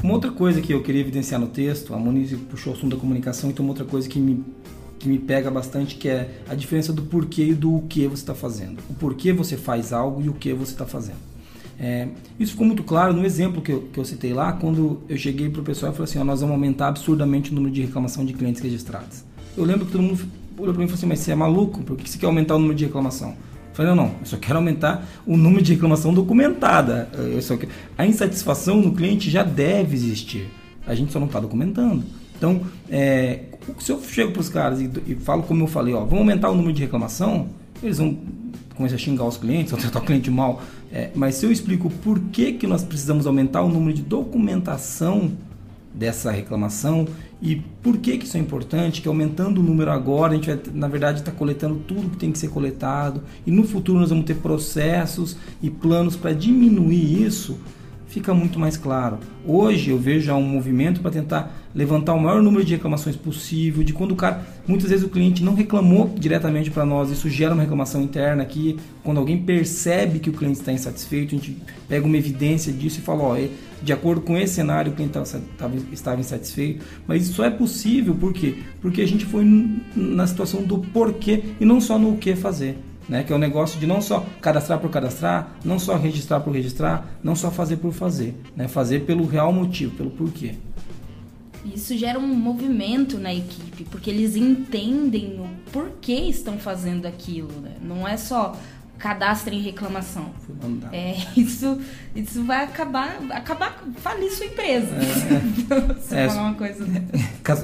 Uma 0.00 0.14
outra 0.14 0.30
coisa 0.30 0.60
que 0.60 0.72
eu 0.72 0.84
queria 0.84 1.00
evidenciar 1.00 1.40
no 1.40 1.48
texto, 1.48 1.92
a 1.94 1.98
Moniz 1.98 2.32
puxou 2.48 2.74
o 2.74 2.76
assunto 2.76 2.94
da 2.94 3.00
comunicação, 3.00 3.50
então 3.50 3.66
outra 3.66 3.84
coisa 3.84 4.08
que 4.08 4.20
me, 4.20 4.44
que 5.00 5.08
me 5.08 5.18
pega 5.18 5.50
bastante 5.50 5.96
que 5.96 6.08
é 6.08 6.30
a 6.48 6.54
diferença 6.54 6.92
do 6.92 7.02
porquê 7.02 7.42
e 7.42 7.54
do 7.54 7.80
que 7.88 8.06
você 8.06 8.22
está 8.22 8.36
fazendo. 8.36 8.78
O 8.88 8.94
porquê 8.94 9.32
você 9.32 9.56
faz 9.56 9.92
algo 9.92 10.22
e 10.22 10.28
o 10.28 10.32
que 10.32 10.52
você 10.52 10.70
está 10.70 10.86
fazendo. 10.86 11.31
É, 11.82 12.06
isso 12.38 12.52
ficou 12.52 12.64
muito 12.64 12.84
claro 12.84 13.12
no 13.12 13.26
exemplo 13.26 13.60
que 13.60 13.72
eu, 13.72 13.82
que 13.92 13.98
eu 13.98 14.04
citei 14.04 14.32
lá, 14.32 14.52
quando 14.52 15.00
eu 15.08 15.16
cheguei 15.16 15.50
para 15.50 15.60
o 15.60 15.64
pessoal 15.64 15.90
e 15.90 15.94
falei 15.96 16.08
assim: 16.08 16.18
ó, 16.20 16.24
nós 16.24 16.40
vamos 16.40 16.54
aumentar 16.54 16.86
absurdamente 16.86 17.50
o 17.50 17.54
número 17.56 17.74
de 17.74 17.80
reclamação 17.80 18.24
de 18.24 18.32
clientes 18.32 18.62
registrados. 18.62 19.24
Eu 19.56 19.64
lembro 19.64 19.86
que 19.86 19.90
todo 19.90 20.00
mundo 20.00 20.24
olhou 20.56 20.72
para 20.72 20.78
mim 20.78 20.84
e 20.84 20.88
falou 20.88 20.94
assim: 20.94 21.06
mas 21.06 21.18
você 21.18 21.32
é 21.32 21.34
maluco? 21.34 21.82
Por 21.82 21.96
que 21.96 22.08
você 22.08 22.18
quer 22.18 22.26
aumentar 22.26 22.54
o 22.54 22.58
número 22.60 22.76
de 22.76 22.84
reclamação? 22.84 23.30
Eu 23.30 23.74
falei: 23.74 23.94
não, 23.94 23.96
não, 23.96 24.14
eu 24.20 24.26
só 24.26 24.36
quero 24.36 24.58
aumentar 24.58 25.04
o 25.26 25.36
número 25.36 25.60
de 25.60 25.72
reclamação 25.72 26.14
documentada. 26.14 27.10
Eu 27.14 27.42
só 27.42 27.56
quero... 27.56 27.72
A 27.98 28.06
insatisfação 28.06 28.80
no 28.80 28.94
cliente 28.94 29.28
já 29.28 29.42
deve 29.42 29.96
existir, 29.96 30.48
a 30.86 30.94
gente 30.94 31.12
só 31.12 31.18
não 31.18 31.26
está 31.26 31.40
documentando. 31.40 32.04
Então, 32.38 32.60
é, 32.88 33.40
se 33.80 33.90
eu 33.90 34.00
chego 34.00 34.30
para 34.30 34.40
os 34.40 34.48
caras 34.48 34.80
e, 34.80 34.88
e 35.04 35.16
falo 35.16 35.42
como 35.42 35.64
eu 35.64 35.68
falei: 35.68 35.94
ó, 35.94 36.00
vamos 36.00 36.20
aumentar 36.20 36.48
o 36.48 36.54
número 36.54 36.72
de 36.72 36.82
reclamação, 36.82 37.48
eles 37.82 37.98
vão 37.98 38.16
começar 38.74 38.96
a 38.96 38.98
xingar 38.98 39.24
os 39.24 39.36
clientes, 39.36 39.72
ou 39.72 39.78
tratar 39.78 40.00
o 40.00 40.02
cliente 40.02 40.30
mal. 40.30 40.62
É, 40.92 41.10
mas 41.14 41.36
se 41.36 41.46
eu 41.46 41.52
explico 41.52 41.90
por 41.90 42.18
que, 42.18 42.52
que 42.52 42.66
nós 42.66 42.82
precisamos 42.82 43.26
aumentar 43.26 43.62
o 43.62 43.68
número 43.68 43.94
de 43.94 44.02
documentação 44.02 45.32
dessa 45.94 46.30
reclamação 46.30 47.06
e 47.40 47.56
por 47.82 47.98
que, 47.98 48.16
que 48.16 48.24
isso 48.24 48.36
é 48.36 48.40
importante, 48.40 49.02
que 49.02 49.08
aumentando 49.08 49.60
o 49.60 49.64
número 49.64 49.90
agora, 49.90 50.32
a 50.32 50.36
gente 50.36 50.46
vai, 50.46 50.60
na 50.72 50.88
verdade, 50.88 51.20
estar 51.20 51.32
tá 51.32 51.36
coletando 51.36 51.80
tudo 51.86 52.10
que 52.10 52.16
tem 52.16 52.32
que 52.32 52.38
ser 52.38 52.48
coletado 52.48 53.22
e 53.46 53.50
no 53.50 53.64
futuro 53.64 53.98
nós 53.98 54.10
vamos 54.10 54.24
ter 54.24 54.36
processos 54.36 55.36
e 55.60 55.68
planos 55.68 56.16
para 56.16 56.32
diminuir 56.32 57.24
isso, 57.24 57.58
fica 58.12 58.34
muito 58.34 58.58
mais 58.58 58.76
claro. 58.76 59.18
Hoje 59.44 59.90
eu 59.90 59.98
vejo 59.98 60.26
já 60.26 60.34
um 60.34 60.42
movimento 60.42 61.00
para 61.00 61.10
tentar 61.10 61.50
levantar 61.74 62.12
o 62.12 62.20
maior 62.20 62.42
número 62.42 62.62
de 62.62 62.74
reclamações 62.74 63.16
possível, 63.16 63.82
de 63.82 63.94
quando 63.94 64.12
o 64.12 64.16
cara, 64.16 64.46
muitas 64.68 64.90
vezes 64.90 65.02
o 65.02 65.08
cliente 65.08 65.42
não 65.42 65.54
reclamou 65.54 66.12
diretamente 66.18 66.70
para 66.70 66.84
nós, 66.84 67.10
isso 67.10 67.30
gera 67.30 67.54
uma 67.54 67.62
reclamação 67.62 68.02
interna 68.02 68.42
aqui, 68.42 68.78
quando 69.02 69.16
alguém 69.16 69.38
percebe 69.38 70.18
que 70.18 70.28
o 70.28 70.32
cliente 70.34 70.60
está 70.60 70.70
insatisfeito, 70.70 71.34
a 71.34 71.38
gente 71.38 71.56
pega 71.88 72.04
uma 72.04 72.18
evidência 72.18 72.70
disso 72.70 72.98
e 72.98 73.02
fala, 73.02 73.22
ó, 73.22 73.36
de 73.82 73.92
acordo 73.92 74.20
com 74.20 74.36
esse 74.36 74.54
cenário 74.54 74.92
o 74.92 74.94
cliente 74.94 75.14
tava, 75.14 75.74
estava 75.90 76.20
insatisfeito, 76.20 76.84
mas 77.06 77.22
isso 77.22 77.32
só 77.32 77.44
é 77.46 77.50
possível 77.50 78.14
por 78.14 78.34
quê? 78.34 78.58
Porque 78.82 79.00
a 79.00 79.08
gente 79.08 79.24
foi 79.24 79.42
na 79.96 80.26
situação 80.26 80.62
do 80.62 80.78
porquê 80.78 81.42
e 81.58 81.64
não 81.64 81.80
só 81.80 81.98
no 81.98 82.18
que 82.18 82.36
fazer. 82.36 82.76
Né, 83.12 83.22
que 83.22 83.30
é 83.30 83.34
o 83.34 83.36
um 83.36 83.40
negócio 83.40 83.78
de 83.78 83.86
não 83.86 84.00
só 84.00 84.24
cadastrar 84.40 84.78
por 84.78 84.90
cadastrar, 84.90 85.58
não 85.62 85.78
só 85.78 85.96
registrar 85.96 86.40
por 86.40 86.50
registrar, 86.54 87.06
não 87.22 87.36
só 87.36 87.50
fazer 87.50 87.76
por 87.76 87.92
fazer, 87.92 88.34
né, 88.56 88.68
fazer 88.68 89.00
pelo 89.00 89.26
real 89.26 89.52
motivo, 89.52 89.94
pelo 89.94 90.10
porquê. 90.12 90.54
Isso 91.62 91.94
gera 91.94 92.18
um 92.18 92.26
movimento 92.26 93.18
na 93.18 93.34
equipe, 93.34 93.84
porque 93.84 94.08
eles 94.08 94.34
entendem 94.34 95.38
o 95.38 95.70
porquê 95.70 96.22
estão 96.22 96.56
fazendo 96.56 97.04
aquilo, 97.04 97.52
né? 97.60 97.76
Não 97.82 98.08
é 98.08 98.16
só 98.16 98.56
cadastre 99.02 99.56
em 99.56 99.60
reclamação. 99.60 100.30
É, 100.92 101.16
isso, 101.36 101.76
isso 102.14 102.44
vai 102.44 102.64
acabar, 102.64 103.18
acabar 103.30 103.82
falir 103.96 104.30
sua 104.30 104.46
empresa. 104.46 104.94
É, 104.94 105.98
Se 106.00 106.16
é, 106.16 106.28
falar 106.28 106.42
uma 106.44 106.54
coisa. 106.54 106.86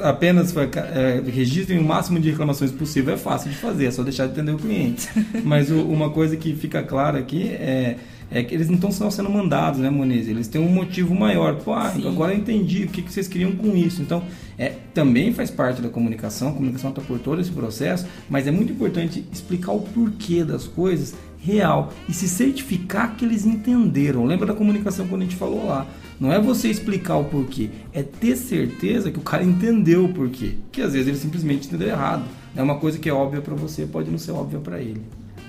Apenas 0.03 0.53
é, 0.57 1.23
registrem 1.31 1.79
o 1.79 1.85
máximo 1.85 2.19
de 2.19 2.31
reclamações 2.31 2.73
possível. 2.73 3.15
É 3.15 3.17
fácil 3.17 3.51
de 3.51 3.57
fazer, 3.57 3.87
é 3.87 3.91
só 3.93 4.03
deixar 4.03 4.27
de 4.27 4.33
atender 4.33 4.53
o 4.53 4.59
cliente. 4.59 5.09
Mas 5.45 5.71
o, 5.71 5.81
uma 5.83 6.11
coisa 6.11 6.37
que 6.37 6.55
fica 6.57 6.83
clara 6.83 7.21
aqui 7.21 7.49
é 7.49 7.97
é 8.31 8.43
que 8.43 8.55
eles 8.55 8.69
não 8.69 8.77
estão 8.77 9.11
sendo 9.11 9.31
mandados, 9.31 9.81
né, 9.81 9.89
Moniz? 9.89 10.29
Eles 10.29 10.49
têm 10.49 10.61
um 10.61 10.69
motivo 10.69 11.15
maior. 11.15 11.57
Pô, 11.57 11.73
ah, 11.73 11.93
agora 12.07 12.35
eu 12.35 12.39
entendi 12.39 12.85
o 12.85 12.89
que, 12.89 13.01
que 13.03 13.11
vocês 13.13 13.27
queriam 13.27 13.53
com 13.53 13.75
isso. 13.75 14.03
Então, 14.03 14.23
é, 14.59 14.75
também 14.93 15.33
faz 15.33 15.51
parte 15.51 15.81
da 15.81 15.89
comunicação, 15.89 16.49
a 16.49 16.53
comunicação 16.53 16.91
está 16.91 17.01
por 17.01 17.19
todo 17.19 17.41
esse 17.41 17.51
processo, 17.51 18.07
mas 18.29 18.47
é 18.47 18.51
muito 18.51 18.73
importante 18.73 19.25
explicar 19.33 19.73
o 19.73 19.81
porquê 19.81 20.45
das 20.45 20.67
coisas 20.67 21.15
real 21.41 21.93
e 22.09 22.13
se 22.13 22.29
certificar 22.29 23.17
que 23.17 23.25
eles 23.25 23.47
entenderam. 23.47 24.25
Lembra 24.25 24.47
da 24.47 24.55
comunicação 24.55 25.07
quando 25.07 25.23
a 25.23 25.25
gente 25.25 25.37
falou 25.37 25.67
lá? 25.67 25.87
Não 26.21 26.33
é 26.33 26.41
você 26.41 26.69
explicar 26.69 27.17
o 27.17 27.25
porquê, 27.25 27.71
é 27.93 28.03
ter 28.03 28.37
certeza 28.37 29.11
que 29.11 29.19
o 29.19 29.23
cara 29.23 29.45
entendeu 29.45 30.05
o 30.05 30.13
porquê. 30.13 30.55
Que 30.73 30.83
às 30.83 30.93
vezes 30.93 31.09
ele 31.09 31.17
simplesmente 31.17 31.69
entendeu 31.69 31.89
errado. 31.89 32.25
É 32.57 32.63
uma 32.63 32.79
coisa 32.79 32.99
que 32.99 33.09
é 33.09 33.13
óbvia 33.13 33.41
para 33.41 33.55
você, 33.55 33.87
pode 33.87 34.11
não 34.11 34.19
ser 34.19 34.33
óbvia 34.33 34.59
para 34.59 34.81
ele 34.81 35.03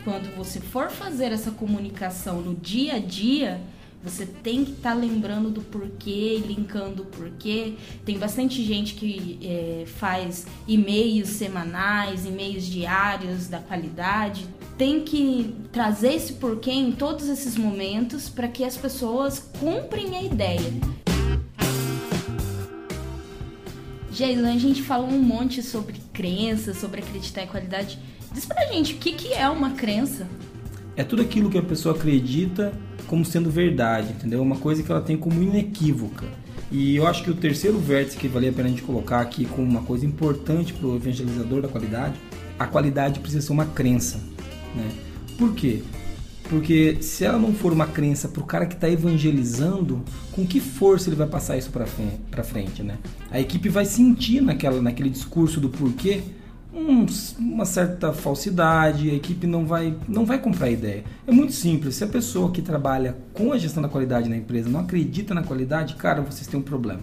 quando 0.03 0.35
você 0.35 0.59
for 0.59 0.89
fazer 0.89 1.31
essa 1.31 1.51
comunicação 1.51 2.41
no 2.41 2.55
dia 2.55 2.95
a 2.95 2.99
dia, 2.99 3.61
você 4.03 4.25
tem 4.25 4.63
que 4.63 4.71
estar 4.71 4.93
tá 4.93 4.95
lembrando 4.95 5.51
do 5.51 5.61
porquê, 5.61 6.41
linkando 6.45 7.03
o 7.03 7.05
porquê. 7.05 7.73
Tem 8.05 8.17
bastante 8.17 8.63
gente 8.63 8.95
que 8.95 9.37
é, 9.43 9.83
faz 9.85 10.47
e-mails 10.67 11.29
semanais, 11.29 12.25
e-mails 12.25 12.65
diários 12.65 13.47
da 13.47 13.59
qualidade. 13.59 14.47
Tem 14.79 15.01
que 15.01 15.53
trazer 15.73 16.13
esse 16.13 16.31
porquê 16.31 16.71
em 16.71 16.93
todos 16.93 17.27
esses 17.27 17.57
momentos 17.57 18.29
para 18.29 18.47
que 18.47 18.63
as 18.63 18.77
pessoas 18.77 19.37
cumprem 19.59 20.15
a 20.15 20.23
ideia. 20.23 20.71
Jailan, 24.09 24.53
a 24.53 24.57
gente 24.57 24.81
falou 24.81 25.09
um 25.09 25.21
monte 25.21 25.61
sobre 25.61 25.95
crença, 26.13 26.73
sobre 26.73 27.01
acreditar 27.01 27.43
em 27.43 27.47
qualidade. 27.47 27.99
Diz 28.31 28.45
pra 28.45 28.67
gente, 28.67 28.93
o 28.93 28.97
que, 28.99 29.11
que 29.11 29.33
é 29.33 29.49
uma 29.49 29.71
crença? 29.71 30.25
É 30.95 31.03
tudo 31.03 31.23
aquilo 31.23 31.49
que 31.49 31.57
a 31.57 31.61
pessoa 31.61 31.93
acredita 31.93 32.71
como 33.05 33.25
sendo 33.25 33.51
verdade, 33.51 34.13
entendeu? 34.13 34.41
Uma 34.41 34.59
coisa 34.59 34.81
que 34.81 34.89
ela 34.89 35.01
tem 35.01 35.17
como 35.17 35.43
inequívoca. 35.43 36.25
E 36.71 36.95
eu 36.95 37.05
acho 37.05 37.21
que 37.21 37.31
o 37.31 37.35
terceiro 37.35 37.77
vértice 37.77 38.15
que 38.15 38.29
valia 38.29 38.49
a 38.49 38.53
pena 38.53 38.69
a 38.69 38.71
gente 38.71 38.83
colocar 38.83 39.19
aqui 39.19 39.43
como 39.43 39.69
uma 39.69 39.81
coisa 39.81 40.05
importante 40.05 40.71
para 40.71 40.87
o 40.87 40.95
evangelizador 40.95 41.63
da 41.63 41.67
qualidade, 41.67 42.15
a 42.57 42.65
qualidade 42.65 43.19
precisa 43.19 43.45
ser 43.45 43.51
uma 43.51 43.65
crença. 43.65 44.38
Né? 44.79 44.91
Por 45.37 45.53
quê? 45.53 45.83
Porque 46.49 46.97
se 47.01 47.23
ela 47.23 47.37
não 47.37 47.53
for 47.53 47.71
uma 47.71 47.85
crença 47.85 48.27
para 48.27 48.41
o 48.41 48.45
cara 48.45 48.65
que 48.65 48.73
está 48.73 48.89
evangelizando, 48.89 50.03
com 50.31 50.45
que 50.45 50.59
força 50.59 51.09
ele 51.09 51.15
vai 51.15 51.27
passar 51.27 51.57
isso 51.57 51.69
para 51.69 52.43
frente, 52.43 52.81
né? 52.81 52.97
A 53.29 53.39
equipe 53.39 53.69
vai 53.69 53.85
sentir 53.85 54.41
naquela, 54.41 54.81
naquele 54.81 55.11
discurso 55.11 55.59
do 55.59 55.69
porquê 55.69 56.23
um, 56.73 57.05
uma 57.37 57.65
certa 57.65 58.13
falsidade, 58.13 59.09
a 59.09 59.13
equipe 59.13 59.47
não 59.47 59.65
vai, 59.65 59.95
não 60.07 60.25
vai 60.25 60.39
comprar 60.39 60.67
a 60.67 60.71
ideia. 60.71 61.03
É 61.25 61.31
muito 61.31 61.53
simples, 61.53 61.95
se 61.95 62.03
a 62.03 62.07
pessoa 62.07 62.51
que 62.51 62.61
trabalha 62.61 63.17
com 63.33 63.51
a 63.51 63.57
gestão 63.57 63.81
da 63.81 63.89
qualidade 63.89 64.29
na 64.29 64.37
empresa 64.37 64.69
não 64.69 64.79
acredita 64.79 65.33
na 65.33 65.43
qualidade, 65.43 65.95
cara, 65.95 66.21
vocês 66.21 66.47
têm 66.47 66.59
um 66.59 66.63
problema. 66.63 67.01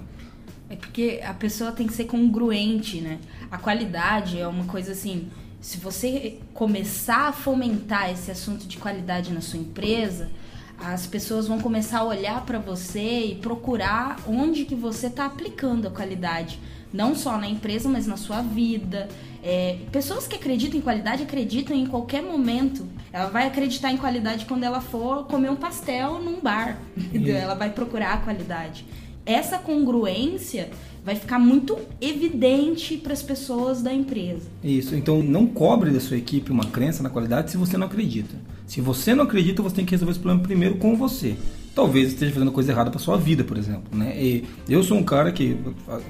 É 0.69 0.77
porque 0.77 1.21
a 1.25 1.35
pessoa 1.35 1.71
tem 1.73 1.87
que 1.87 1.93
ser 1.93 2.05
congruente, 2.05 3.01
né? 3.01 3.19
A 3.51 3.59
qualidade 3.59 4.39
é 4.39 4.47
uma 4.47 4.65
coisa 4.65 4.93
assim, 4.93 5.29
se 5.67 5.79
você 5.79 6.39
começar 6.55 7.27
a 7.27 7.33
fomentar 7.33 8.09
esse 8.09 8.31
assunto 8.31 8.69
de 8.69 8.77
qualidade 8.77 9.33
na 9.33 9.41
sua 9.41 9.59
empresa, 9.59 10.31
as 10.79 11.09
pessoas 11.09 11.49
vão 11.49 11.59
começar 11.59 11.99
a 11.99 12.05
olhar 12.05 12.47
para 12.47 12.61
você 12.61 13.25
e 13.25 13.35
procurar 13.35 14.17
onde 14.29 14.65
que 14.65 14.77
você 14.77 15.09
está 15.09 15.27
aplicando 15.27 15.89
a 15.89 15.91
qualidade, 15.91 16.61
não 16.93 17.17
só 17.17 17.37
na 17.37 17.49
empresa, 17.49 17.89
mas 17.89 18.07
na 18.07 18.17
sua 18.17 18.43
vida. 18.43 19.09
É, 19.43 19.79
pessoas 19.91 20.29
que 20.29 20.37
acreditam 20.37 20.79
em 20.79 20.83
qualidade 20.83 21.25
acreditam 21.25 21.77
em 21.77 21.85
qualquer 21.85 22.23
momento. 22.23 22.87
Ela 23.13 23.29
vai 23.29 23.49
acreditar 23.49 23.91
em 23.91 23.97
qualidade 23.97 24.47
quando 24.47 24.63
ela 24.63 24.81
for 24.81 25.27
comer 25.27 25.51
um 25.51 25.57
pastel 25.57 26.23
num 26.23 26.41
bar. 26.41 26.79
Ela 27.27 27.55
vai 27.55 27.71
procurar 27.71 28.15
a 28.15 28.19
qualidade. 28.19 28.87
Essa 29.27 29.59
congruência 29.59 30.71
vai 31.07 31.15
ficar 31.15 31.39
muito 31.39 31.79
evidente 32.01 32.97
para 32.97 33.13
as 33.13 33.23
pessoas 33.23 33.81
da 33.81 33.95
empresa. 33.95 34.43
Isso. 34.63 34.97
Então 34.97 35.23
não 35.23 35.47
cobre 35.47 35.93
da 35.93 36.01
sua 36.01 36.17
equipe 36.17 36.51
uma 36.51 36.65
crença 36.65 37.01
na 37.01 37.09
qualidade 37.09 37.53
se 37.53 37.57
você 37.57 37.79
não 37.79 37.87
acredita. 37.87 38.35
Se 38.67 38.81
você 38.81 39.15
não 39.15 39.23
acredita, 39.23 39.63
você 39.63 39.77
tem 39.77 39.85
que 39.85 39.93
resolver 39.93 40.11
esse 40.11 40.19
problema 40.19 40.43
primeiro 40.43 40.75
com 40.79 40.97
você 40.97 41.37
talvez 41.77 42.09
esteja 42.09 42.33
fazendo 42.33 42.51
coisa 42.51 42.73
errada 42.73 42.91
para 42.91 42.99
sua 42.99 43.19
vida, 43.19 43.45
por 43.45 43.59
exemplo, 43.59 43.85
né? 43.93 44.19
E 44.19 44.45
eu 44.67 44.83
sou 44.83 44.97
um 44.97 45.03
cara 45.03 45.31
que 45.31 45.59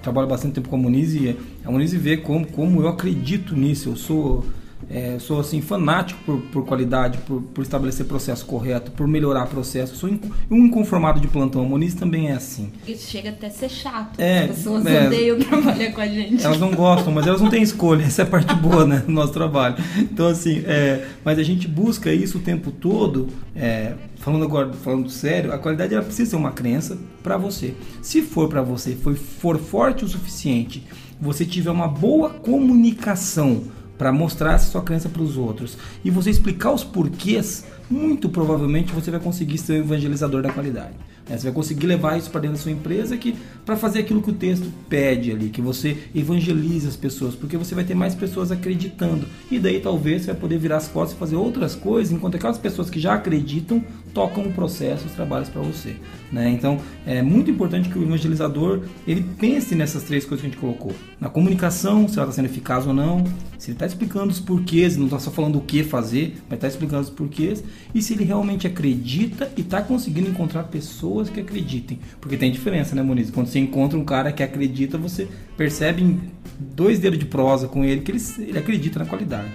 trabalho 0.00 0.28
bastante 0.28 0.54
tempo 0.54 0.68
com 0.68 0.76
a 0.76 0.78
Muniz 0.78 1.12
e 1.12 1.36
a 1.64 1.70
Muniz 1.72 1.92
vê 1.92 2.16
como, 2.16 2.46
como 2.46 2.82
eu 2.82 2.86
acredito 2.86 3.56
nisso. 3.56 3.88
Eu 3.88 3.96
sou 3.96 4.46
é, 4.88 5.18
sou 5.18 5.40
assim 5.40 5.60
fanático 5.60 6.20
por, 6.24 6.40
por 6.42 6.64
qualidade, 6.64 7.18
por, 7.18 7.42
por, 7.42 7.62
estabelecer 7.62 8.06
processo 8.06 8.44
correto, 8.44 8.90
por 8.92 9.08
melhorar 9.08 9.46
processo. 9.46 9.96
Sou 9.96 10.08
um 10.50 10.66
inconformado 10.66 11.18
de 11.18 11.26
plantão. 11.26 11.62
A 11.62 11.64
Moniz 11.64 11.94
também 11.94 12.28
é 12.28 12.32
assim. 12.32 12.70
Isso 12.86 13.10
chega 13.10 13.30
até 13.30 13.48
a 13.48 13.50
ser 13.50 13.68
chato. 13.68 14.20
É, 14.20 14.44
As 14.44 14.56
pessoas 14.56 14.86
é, 14.86 15.06
odeiam 15.06 15.38
trabalhar 15.40 15.92
com 15.92 16.00
a 16.00 16.06
gente. 16.06 16.44
Elas 16.44 16.60
não 16.60 16.70
gostam, 16.70 17.12
mas 17.12 17.26
elas 17.26 17.40
não 17.40 17.48
têm 17.48 17.62
escolha. 17.62 18.04
Essa 18.04 18.22
é 18.22 18.24
a 18.24 18.28
parte 18.28 18.54
boa 18.54 18.86
né, 18.86 19.02
do 19.04 19.10
nosso 19.12 19.32
trabalho. 19.32 19.76
Então, 19.98 20.28
assim, 20.28 20.62
é, 20.66 21.06
mas 21.24 21.38
a 21.38 21.42
gente 21.42 21.66
busca 21.66 22.12
isso 22.12 22.38
o 22.38 22.40
tempo 22.40 22.70
todo. 22.70 23.28
É, 23.56 23.94
falando 24.18 24.44
agora, 24.44 24.72
falando 24.72 25.10
sério, 25.10 25.52
a 25.52 25.58
qualidade 25.58 25.94
ela 25.94 26.04
precisa 26.04 26.30
ser 26.30 26.36
uma 26.36 26.52
crença 26.52 26.96
para 27.22 27.36
você. 27.36 27.74
Se 28.02 28.22
for 28.22 28.48
para 28.48 28.62
você, 28.62 28.94
for, 28.94 29.16
for 29.16 29.58
forte 29.58 30.04
o 30.04 30.08
suficiente, 30.08 30.84
você 31.20 31.44
tiver 31.44 31.70
uma 31.70 31.88
boa 31.88 32.30
comunicação 32.30 33.64
para 33.96 34.12
mostrar 34.12 34.54
essa 34.54 34.70
sua 34.70 34.82
crença 34.82 35.08
para 35.08 35.22
os 35.22 35.36
outros 35.36 35.76
e 36.04 36.10
você 36.10 36.30
explicar 36.30 36.72
os 36.72 36.84
porquês, 36.84 37.66
muito 37.88 38.28
provavelmente 38.28 38.92
você 38.92 39.10
vai 39.10 39.20
conseguir 39.20 39.58
ser 39.58 39.74
um 39.74 39.84
evangelizador 39.84 40.42
da 40.42 40.52
qualidade. 40.52 40.94
Né? 41.28 41.36
Você 41.36 41.44
vai 41.44 41.52
conseguir 41.52 41.86
levar 41.86 42.16
isso 42.16 42.30
para 42.30 42.42
dentro 42.42 42.56
da 42.56 42.62
sua 42.62 42.72
empresa 42.72 43.16
que 43.16 43.36
para 43.64 43.76
fazer 43.76 44.00
aquilo 44.00 44.22
que 44.22 44.30
o 44.30 44.34
texto 44.34 44.72
pede 44.88 45.32
ali, 45.32 45.48
que 45.48 45.60
você 45.60 45.96
evangelize 46.14 46.86
as 46.86 46.96
pessoas, 46.96 47.34
porque 47.34 47.56
você 47.56 47.74
vai 47.74 47.84
ter 47.84 47.94
mais 47.94 48.14
pessoas 48.14 48.52
acreditando. 48.52 49.26
E 49.50 49.58
daí 49.58 49.80
talvez 49.80 50.22
você 50.22 50.32
vai 50.32 50.40
poder 50.40 50.58
virar 50.58 50.76
as 50.76 50.88
costas 50.88 51.16
e 51.16 51.18
fazer 51.18 51.36
outras 51.36 51.74
coisas, 51.74 52.12
enquanto 52.12 52.36
aquelas 52.36 52.58
pessoas 52.58 52.88
que 52.88 53.00
já 53.00 53.14
acreditam 53.14 53.82
tocam 54.14 54.44
o 54.44 54.52
processo, 54.52 55.06
os 55.06 55.12
trabalhos 55.12 55.48
para 55.48 55.60
você. 55.60 55.96
Né? 56.32 56.48
Então 56.50 56.78
é 57.04 57.22
muito 57.22 57.50
importante 57.50 57.88
que 57.88 57.98
o 57.98 58.02
evangelizador 58.02 58.82
ele 59.06 59.24
pense 59.38 59.74
nessas 59.74 60.04
três 60.04 60.24
coisas 60.24 60.40
que 60.40 60.46
a 60.46 60.50
gente 60.50 60.60
colocou: 60.60 60.92
na 61.20 61.28
comunicação, 61.28 62.08
se 62.08 62.18
ela 62.18 62.28
está 62.28 62.36
sendo 62.36 62.46
eficaz 62.46 62.86
ou 62.86 62.94
não, 62.94 63.24
se 63.58 63.70
ele 63.70 63.74
está 63.74 63.86
explicando 63.86 64.32
os 64.32 64.40
porquês, 64.40 64.96
não 64.96 65.06
está 65.06 65.18
só 65.18 65.30
falando 65.30 65.58
o 65.58 65.60
que 65.60 65.82
fazer, 65.82 66.36
mas 66.48 66.56
está 66.56 66.68
explicando 66.68 67.02
os 67.02 67.10
porquês, 67.10 67.62
e 67.94 68.00
se 68.00 68.14
ele 68.14 68.24
realmente 68.24 68.66
acredita 68.66 69.50
e 69.56 69.60
está 69.60 69.82
conseguindo 69.82 70.28
encontrar 70.28 70.64
pessoas 70.64 71.15
que 71.24 71.40
acreditem. 71.40 71.98
Porque 72.20 72.36
tem 72.36 72.50
diferença, 72.50 72.94
né, 72.94 73.02
Moniz? 73.02 73.30
Quando 73.30 73.46
você 73.48 73.58
encontra 73.58 73.98
um 73.98 74.04
cara 74.04 74.32
que 74.32 74.42
acredita, 74.42 74.96
você 74.96 75.28
percebe 75.56 76.02
em 76.02 76.20
dois 76.58 76.98
dedos 76.98 77.18
de 77.18 77.26
prosa 77.26 77.68
com 77.68 77.84
ele 77.84 78.00
que 78.00 78.12
ele, 78.12 78.22
ele 78.38 78.58
acredita 78.58 78.98
na 78.98 79.06
qualidade. 79.06 79.50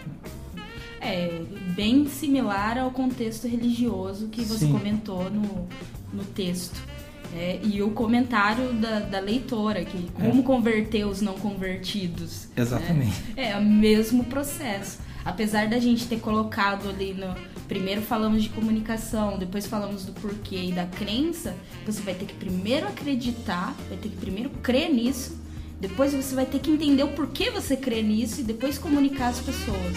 É, 0.99 1.41
bem 1.75 2.07
similar 2.07 2.77
ao 2.77 2.91
contexto 2.91 3.47
religioso 3.47 4.27
que 4.27 4.43
você 4.43 4.65
Sim. 4.65 4.71
comentou 4.71 5.29
no, 5.31 5.67
no 6.13 6.23
texto. 6.23 6.79
É, 7.33 7.59
e 7.63 7.81
o 7.81 7.91
comentário 7.91 8.73
da, 8.73 8.99
da 8.99 9.19
leitora, 9.19 9.85
que 9.85 10.09
como 10.13 10.41
é. 10.41 10.43
converter 10.43 11.05
os 11.05 11.21
não 11.21 11.35
convertidos. 11.35 12.49
Exatamente. 12.55 13.21
Né? 13.35 13.51
É 13.51 13.57
o 13.57 13.63
mesmo 13.63 14.25
processo. 14.25 14.99
Apesar 15.23 15.67
da 15.67 15.79
gente 15.79 16.07
ter 16.07 16.19
colocado 16.19 16.89
ali 16.89 17.13
no. 17.13 17.33
Primeiro 17.71 18.01
falamos 18.01 18.43
de 18.43 18.49
comunicação, 18.49 19.37
depois 19.37 19.65
falamos 19.65 20.03
do 20.03 20.11
porquê 20.11 20.61
e 20.61 20.71
da 20.73 20.85
crença, 20.85 21.55
você 21.85 22.01
vai 22.01 22.13
ter 22.13 22.25
que 22.25 22.33
primeiro 22.33 22.85
acreditar, 22.85 23.73
vai 23.87 23.97
ter 23.97 24.09
que 24.09 24.17
primeiro 24.17 24.49
crer 24.61 24.93
nisso, 24.93 25.41
depois 25.79 26.13
você 26.13 26.35
vai 26.35 26.45
ter 26.45 26.59
que 26.59 26.69
entender 26.69 27.01
o 27.03 27.13
porquê 27.13 27.49
você 27.49 27.77
crê 27.77 28.01
nisso 28.01 28.41
e 28.41 28.43
depois 28.43 28.77
comunicar 28.77 29.29
às 29.29 29.39
pessoas. 29.39 29.95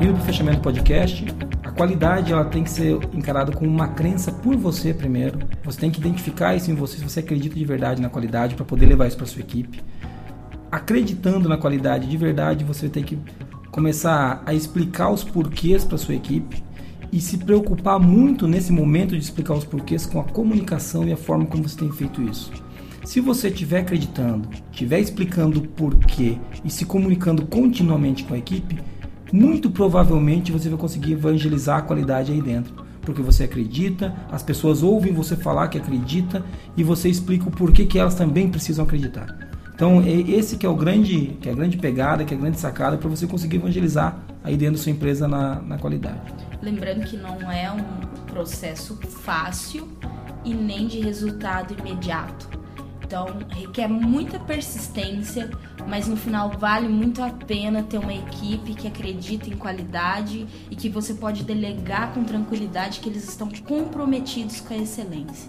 Indo 0.00 0.12
para 0.12 0.22
o 0.22 0.24
fechamento 0.24 0.58
do 0.58 0.62
podcast, 0.62 1.24
a 1.64 1.72
qualidade 1.72 2.32
ela 2.32 2.44
tem 2.44 2.62
que 2.62 2.70
ser 2.70 2.96
encarada 3.12 3.50
como 3.50 3.68
uma 3.68 3.88
crença 3.88 4.30
por 4.30 4.54
você 4.54 4.94
primeiro. 4.94 5.40
Você 5.64 5.80
tem 5.80 5.90
que 5.90 5.98
identificar 5.98 6.54
isso 6.54 6.70
em 6.70 6.76
você, 6.76 6.98
se 6.98 7.02
você 7.02 7.18
acredita 7.18 7.56
de 7.56 7.64
verdade 7.64 8.00
na 8.00 8.08
qualidade 8.08 8.54
para 8.54 8.64
poder 8.64 8.86
levar 8.86 9.08
isso 9.08 9.16
para 9.16 9.26
sua 9.26 9.40
equipe. 9.40 9.82
Acreditando 10.70 11.48
na 11.48 11.56
qualidade 11.56 12.06
de 12.06 12.16
verdade, 12.16 12.64
você 12.64 12.88
tem 12.88 13.02
que 13.02 13.18
começar 13.70 14.42
a 14.44 14.52
explicar 14.52 15.10
os 15.10 15.24
porquês 15.24 15.84
para 15.84 15.96
sua 15.96 16.14
equipe 16.14 16.62
e 17.10 17.20
se 17.20 17.38
preocupar 17.38 17.98
muito 17.98 18.46
nesse 18.46 18.70
momento 18.70 19.16
de 19.16 19.22
explicar 19.22 19.54
os 19.54 19.64
porquês 19.64 20.04
com 20.04 20.20
a 20.20 20.24
comunicação 20.24 21.08
e 21.08 21.12
a 21.12 21.16
forma 21.16 21.46
como 21.46 21.66
você 21.66 21.78
tem 21.78 21.90
feito 21.90 22.22
isso. 22.22 22.52
Se 23.02 23.20
você 23.20 23.48
estiver 23.48 23.80
acreditando, 23.80 24.48
estiver 24.70 25.00
explicando 25.00 25.60
o 25.60 25.66
porquê 25.66 26.36
e 26.62 26.70
se 26.70 26.84
comunicando 26.84 27.46
continuamente 27.46 28.24
com 28.24 28.34
a 28.34 28.38
equipe, 28.38 28.78
muito 29.32 29.70
provavelmente 29.70 30.52
você 30.52 30.68
vai 30.68 30.78
conseguir 30.78 31.12
evangelizar 31.12 31.78
a 31.78 31.82
qualidade 31.82 32.30
aí 32.30 32.42
dentro. 32.42 32.74
Porque 33.00 33.22
você 33.22 33.44
acredita, 33.44 34.14
as 34.30 34.42
pessoas 34.42 34.82
ouvem 34.82 35.14
você 35.14 35.34
falar 35.34 35.68
que 35.68 35.78
acredita 35.78 36.44
e 36.76 36.84
você 36.84 37.08
explica 37.08 37.48
o 37.48 37.50
porquê 37.50 37.86
que 37.86 37.98
elas 37.98 38.14
também 38.14 38.50
precisam 38.50 38.84
acreditar. 38.84 39.47
Então, 39.78 40.02
esse 40.04 40.56
que 40.56 40.66
é 40.66 40.68
o 40.68 40.74
grande, 40.74 41.38
que 41.40 41.48
é 41.48 41.52
a 41.52 41.54
grande 41.54 41.76
pegada, 41.76 42.24
que 42.24 42.34
é 42.34 42.36
a 42.36 42.40
grande 42.40 42.58
sacada 42.58 42.98
para 42.98 43.08
você 43.08 43.28
conseguir 43.28 43.58
evangelizar 43.58 44.18
aí 44.42 44.56
dentro 44.56 44.74
da 44.74 44.82
sua 44.82 44.90
empresa 44.90 45.28
na, 45.28 45.62
na 45.62 45.78
qualidade. 45.78 46.18
Lembrando 46.60 47.06
que 47.06 47.16
não 47.16 47.48
é 47.48 47.70
um 47.70 48.24
processo 48.26 48.96
fácil 48.96 49.88
e 50.44 50.52
nem 50.52 50.88
de 50.88 50.98
resultado 50.98 51.76
imediato. 51.78 52.48
Então, 53.04 53.28
requer 53.50 53.86
muita 53.86 54.40
persistência, 54.40 55.48
mas 55.86 56.08
no 56.08 56.16
final 56.16 56.50
vale 56.58 56.88
muito 56.88 57.22
a 57.22 57.30
pena 57.30 57.80
ter 57.84 57.98
uma 57.98 58.12
equipe 58.12 58.74
que 58.74 58.88
acredita 58.88 59.48
em 59.48 59.56
qualidade 59.56 60.44
e 60.68 60.74
que 60.74 60.88
você 60.88 61.14
pode 61.14 61.44
delegar 61.44 62.12
com 62.12 62.24
tranquilidade 62.24 62.98
que 62.98 63.08
eles 63.08 63.28
estão 63.28 63.48
comprometidos 63.64 64.60
com 64.60 64.74
a 64.74 64.78
excelência. 64.78 65.48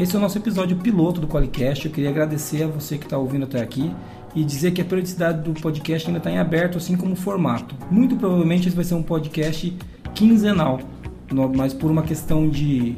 Esse 0.00 0.16
é 0.16 0.18
o 0.18 0.22
nosso 0.22 0.38
episódio 0.38 0.78
piloto 0.78 1.20
do 1.20 1.28
Qualicast. 1.28 1.84
Eu 1.84 1.92
queria 1.92 2.08
agradecer 2.08 2.62
a 2.62 2.66
você 2.66 2.96
que 2.96 3.04
está 3.04 3.18
ouvindo 3.18 3.44
até 3.44 3.60
aqui 3.60 3.94
e 4.34 4.42
dizer 4.42 4.70
que 4.70 4.80
a 4.80 4.84
periodicidade 4.84 5.42
do 5.42 5.52
podcast 5.60 6.08
ainda 6.08 6.16
está 6.16 6.30
em 6.30 6.38
aberto, 6.38 6.78
assim 6.78 6.96
como 6.96 7.12
o 7.12 7.16
formato. 7.16 7.76
Muito 7.90 8.16
provavelmente 8.16 8.66
esse 8.66 8.74
vai 8.74 8.86
ser 8.86 8.94
um 8.94 9.02
podcast 9.02 9.76
quinzenal, 10.14 10.80
mas 11.54 11.74
por 11.74 11.90
uma 11.90 12.02
questão 12.02 12.48
de 12.48 12.96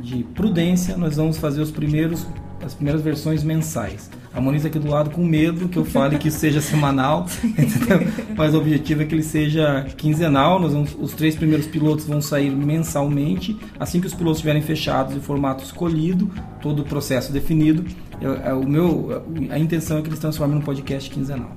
de 0.00 0.24
prudência, 0.34 0.96
nós 0.96 1.16
vamos 1.16 1.36
fazer 1.36 1.60
os 1.60 1.70
primeiros, 1.70 2.26
as 2.64 2.72
primeiras 2.72 3.02
versões 3.02 3.44
mensais. 3.44 4.10
A 4.34 4.40
Moniz 4.40 4.64
aqui 4.64 4.78
do 4.78 4.88
lado 4.88 5.10
com 5.10 5.22
medo 5.24 5.68
que 5.68 5.76
eu 5.76 5.84
fale 5.84 6.16
que 6.16 6.28
isso 6.28 6.38
seja 6.38 6.60
semanal, 6.60 7.26
entendeu? 7.44 8.00
mas 8.34 8.54
o 8.54 8.58
objetivo 8.58 9.02
é 9.02 9.04
que 9.04 9.14
ele 9.14 9.22
seja 9.22 9.86
quinzenal. 9.96 10.58
Nós 10.58 10.72
vamos, 10.72 10.96
os 10.98 11.12
três 11.12 11.36
primeiros 11.36 11.66
pilotos 11.66 12.06
vão 12.06 12.22
sair 12.22 12.50
mensalmente. 12.50 13.56
Assim 13.78 14.00
que 14.00 14.06
os 14.06 14.14
pilotos 14.14 14.38
estiverem 14.38 14.62
fechados, 14.62 15.14
em 15.14 15.20
formato 15.20 15.62
escolhido, 15.62 16.30
todo 16.62 16.80
o 16.80 16.84
processo 16.84 17.30
definido, 17.30 17.84
eu, 18.22 18.34
é, 18.34 18.54
o 18.54 18.66
meu, 18.66 19.22
a 19.50 19.58
intenção 19.58 19.98
é 19.98 20.02
que 20.02 20.08
eles 20.08 20.18
transformem 20.18 20.56
num 20.56 20.64
podcast 20.64 21.10
quinzenal. 21.10 21.54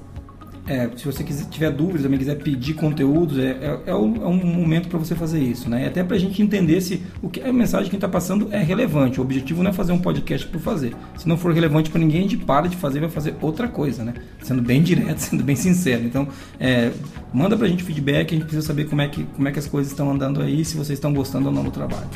É, 0.65 0.89
se 0.95 1.05
você 1.05 1.23
quiser, 1.23 1.45
tiver 1.49 1.71
dúvidas, 1.71 2.01
também 2.01 2.17
quiser 2.17 2.35
pedir 2.35 2.73
conteúdos, 2.73 3.37
é, 3.37 3.51
é, 3.51 3.81
é 3.87 3.95
um, 3.95 4.15
é 4.15 4.27
um, 4.27 4.35
momento 4.35 4.89
para 4.89 4.97
você 4.97 5.13
fazer 5.13 5.39
isso, 5.39 5.69
né? 5.69 5.85
Até 5.87 6.03
para 6.03 6.15
a 6.15 6.19
gente 6.19 6.41
entender 6.41 6.81
se 6.81 7.03
o 7.21 7.29
que 7.29 7.39
a 7.41 7.53
mensagem 7.53 7.89
que 7.89 7.95
está 7.95 8.07
passando 8.07 8.47
é 8.51 8.61
relevante. 8.63 9.19
O 9.19 9.23
objetivo 9.23 9.61
não 9.61 9.69
é 9.69 9.73
fazer 9.73 9.91
um 9.91 9.99
podcast 9.99 10.47
por 10.47 10.59
fazer. 10.59 10.95
Se 11.17 11.27
não 11.27 11.37
for 11.37 11.53
relevante 11.53 11.91
para 11.91 11.99
ninguém, 11.99 12.19
a 12.19 12.23
gente 12.23 12.37
para 12.37 12.67
de 12.67 12.77
fazer 12.77 12.97
e 12.97 13.01
vai 13.01 13.09
fazer 13.09 13.35
outra 13.41 13.67
coisa, 13.67 14.03
né? 14.03 14.13
Sendo 14.41 14.61
bem 14.61 14.81
direto, 14.81 15.17
sendo 15.21 15.43
bem 15.43 15.55
sincero. 15.55 16.03
Então, 16.03 16.27
é, 16.59 16.91
manda 17.31 17.55
para 17.55 17.67
a 17.67 17.69
gente 17.69 17.83
feedback, 17.83 18.31
a 18.31 18.33
gente 18.33 18.45
precisa 18.45 18.65
saber 18.65 18.85
como 18.85 19.01
é 19.01 19.07
que, 19.07 19.23
como 19.23 19.47
é 19.47 19.51
que 19.51 19.59
as 19.59 19.67
coisas 19.67 19.91
estão 19.91 20.09
andando 20.09 20.41
aí, 20.41 20.65
se 20.65 20.75
vocês 20.75 20.97
estão 20.97 21.13
gostando 21.13 21.47
ou 21.47 21.53
não 21.53 21.63
do 21.63 21.71
trabalho. 21.71 22.09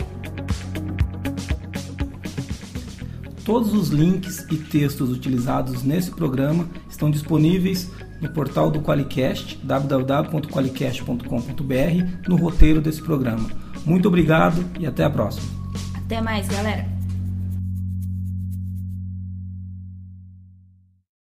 Todos 3.45 3.73
os 3.75 3.89
links 3.89 4.39
e 4.51 4.57
textos 4.57 5.11
utilizados 5.11 5.83
nesse 5.83 6.09
programa 6.09 6.67
estão 6.89 7.11
disponíveis 7.11 7.91
no 8.19 8.27
portal 8.29 8.71
do 8.71 8.81
Qualicast, 8.81 9.59
www.qualicast.com.br, 9.63 12.27
no 12.27 12.37
roteiro 12.37 12.81
desse 12.81 13.03
programa. 13.03 13.47
Muito 13.85 14.07
obrigado 14.07 14.65
e 14.79 14.87
até 14.87 15.03
a 15.03 15.11
próxima. 15.11 15.45
Até 15.93 16.19
mais, 16.21 16.47
galera. 16.47 16.94